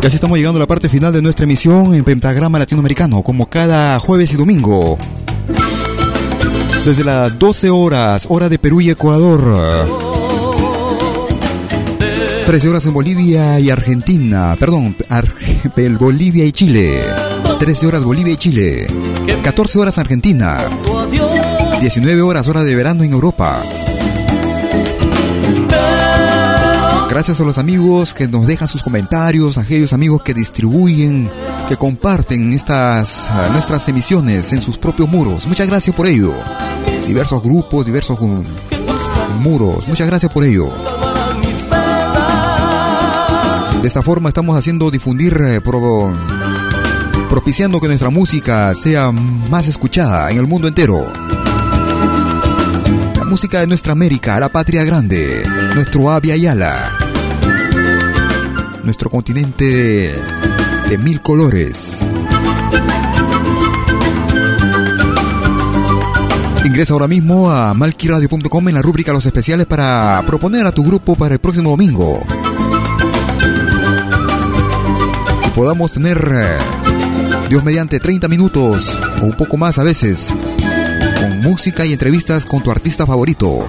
Y 0.00 0.06
así 0.06 0.14
estamos 0.14 0.38
llegando 0.38 0.58
a 0.58 0.60
la 0.60 0.66
parte 0.66 0.88
final 0.88 1.12
de 1.12 1.20
nuestra 1.20 1.44
emisión 1.44 1.92
en 1.92 2.04
Pentagrama 2.04 2.58
Latinoamericano, 2.58 3.22
como 3.22 3.46
cada 3.46 3.98
jueves 3.98 4.32
y 4.32 4.36
domingo. 4.36 4.96
Desde 6.84 7.02
las 7.02 7.36
12 7.38 7.70
horas, 7.70 8.26
hora 8.28 8.48
de 8.48 8.58
Perú 8.58 8.80
y 8.80 8.90
Ecuador. 8.90 9.88
13 12.46 12.68
horas 12.68 12.86
en 12.86 12.94
Bolivia 12.94 13.58
y 13.58 13.70
Argentina. 13.70 14.56
Perdón, 14.58 14.96
Bolivia 15.98 16.44
y 16.44 16.52
Chile. 16.52 17.02
13 17.58 17.86
horas 17.88 18.04
Bolivia 18.04 18.32
y 18.32 18.36
Chile. 18.36 18.86
14 19.42 19.78
horas 19.80 19.98
Argentina. 19.98 20.58
19 21.80 22.22
horas 22.22 22.46
hora 22.48 22.62
de 22.62 22.74
verano 22.74 23.02
en 23.02 23.12
Europa. 23.12 23.60
Gracias 27.18 27.40
a 27.40 27.44
los 27.44 27.58
amigos 27.58 28.14
que 28.14 28.28
nos 28.28 28.46
dejan 28.46 28.68
sus 28.68 28.84
comentarios, 28.84 29.58
a 29.58 29.62
aquellos 29.62 29.92
amigos 29.92 30.22
que 30.22 30.34
distribuyen, 30.34 31.28
que 31.68 31.76
comparten 31.76 32.52
estas 32.52 33.28
ah, 33.28 33.48
nuestras 33.50 33.88
emisiones 33.88 34.52
en 34.52 34.62
sus 34.62 34.78
propios 34.78 35.08
muros. 35.08 35.44
Muchas 35.48 35.66
gracias 35.66 35.96
por 35.96 36.06
ello. 36.06 36.32
Diversos 37.08 37.42
grupos, 37.42 37.86
diversos 37.86 38.20
muros. 39.40 39.88
Muchas 39.88 40.06
gracias 40.06 40.32
por 40.32 40.44
ello. 40.44 40.70
De 43.82 43.88
esta 43.88 44.02
forma 44.04 44.28
estamos 44.28 44.56
haciendo 44.56 44.88
difundir, 44.88 45.36
eh, 45.40 45.60
pro- 45.60 46.14
propiciando 47.28 47.80
que 47.80 47.88
nuestra 47.88 48.10
música 48.10 48.72
sea 48.76 49.10
más 49.10 49.66
escuchada 49.66 50.30
en 50.30 50.38
el 50.38 50.46
mundo 50.46 50.68
entero. 50.68 51.12
La 53.16 53.24
música 53.24 53.58
de 53.58 53.66
nuestra 53.66 53.90
América, 53.90 54.38
la 54.38 54.50
patria 54.50 54.84
grande, 54.84 55.42
nuestro 55.74 56.12
Avia 56.12 56.36
Yala, 56.36 56.94
nuestro 58.88 59.10
continente 59.10 60.14
de, 60.88 60.96
mil 60.96 61.20
colores. 61.20 61.98
Ingresa 66.64 66.94
ahora 66.94 67.06
mismo 67.06 67.50
a 67.50 67.74
malquiradio.com 67.74 68.68
en 68.70 68.74
la 68.74 68.80
rúbrica 68.80 69.12
Los 69.12 69.26
Especiales 69.26 69.66
para 69.66 70.24
proponer 70.26 70.64
a 70.64 70.72
tu 70.72 70.84
grupo 70.84 71.16
para 71.16 71.34
el 71.34 71.38
próximo 71.38 71.68
domingo. 71.68 72.22
Podamos 75.54 75.92
tener, 75.92 76.16
eh, 76.32 76.58
Dios 77.50 77.62
mediante, 77.62 78.00
30 78.00 78.26
minutos 78.28 78.98
o 79.20 79.26
un 79.26 79.36
poco 79.36 79.58
más 79.58 79.78
a 79.78 79.82
veces, 79.82 80.28
con 81.20 81.40
música 81.42 81.84
y 81.84 81.92
entrevistas 81.92 82.46
con 82.46 82.62
tu 82.62 82.70
artista 82.70 83.04
favorito. 83.04 83.68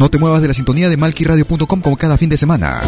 No 0.00 0.08
te 0.08 0.16
muevas 0.16 0.40
de 0.40 0.48
la 0.48 0.54
sintonía 0.54 0.88
de 0.88 0.96
malquiradio.com 0.96 1.82
como 1.82 1.96
cada 1.98 2.16
fin 2.16 2.30
de 2.30 2.38
semana. 2.38 2.80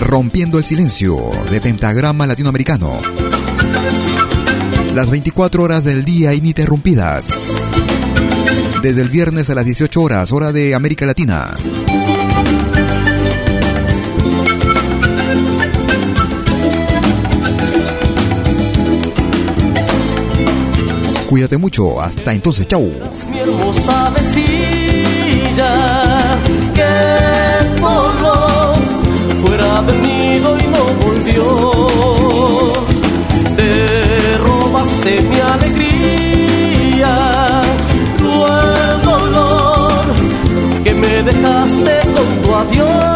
Rompiendo 0.00 0.56
el 0.56 0.64
silencio 0.64 1.30
de 1.50 1.60
Pentagrama 1.60 2.26
Latinoamericano. 2.26 2.98
Las 4.94 5.10
24 5.10 5.62
horas 5.62 5.84
del 5.84 6.06
día 6.06 6.32
ininterrumpidas. 6.32 7.50
Desde 8.82 9.02
el 9.02 9.10
viernes 9.10 9.50
a 9.50 9.54
las 9.54 9.66
18 9.66 10.00
horas, 10.00 10.32
hora 10.32 10.50
de 10.50 10.74
América 10.74 11.04
Latina. 11.04 11.54
Cuídate 21.28 21.58
mucho. 21.58 22.00
Hasta 22.00 22.32
entonces. 22.32 22.66
Chau. 22.66 22.90
Vecilla 25.56 26.38
que 26.74 27.80
voló 27.80 28.72
fuera 29.42 29.82
del 29.82 30.02
nido 30.02 30.56
y 30.58 30.66
no 30.68 30.84
volvió. 31.04 31.46
Te 33.56 34.38
robaste 34.38 35.22
mi 35.22 35.40
alegría, 35.40 37.14
cruel 38.18 39.02
dolor 39.02 40.04
que 40.84 40.92
me 40.92 41.22
dejaste 41.22 42.00
con 42.14 42.42
tu 42.42 42.54
adiós. 42.54 43.15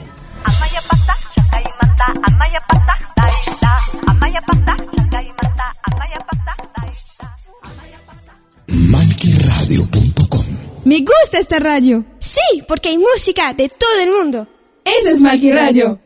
Esta 11.51 11.59
radio. 11.59 12.05
Sí, 12.19 12.63
porque 12.65 12.89
hay 12.89 12.97
música 12.97 13.53
de 13.53 13.67
todo 13.67 13.99
el 14.01 14.09
mundo. 14.09 14.47
Eso 14.85 15.09
es 15.09 15.19
Malqui 15.19 15.51
Radio. 15.51 15.99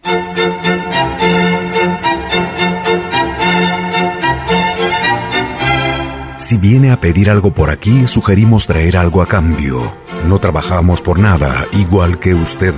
Si 6.35 6.57
viene 6.57 6.91
a 6.91 6.99
pedir 6.99 7.29
algo 7.29 7.53
por 7.53 7.69
aquí, 7.69 8.07
sugerimos 8.07 8.65
traer 8.65 8.97
algo 8.97 9.21
a 9.21 9.27
cambio. 9.27 9.95
No 10.27 10.39
trabajamos 10.39 11.01
por 11.01 11.19
nada, 11.19 11.67
igual 11.73 12.19
que 12.19 12.33
usted. 12.33 12.73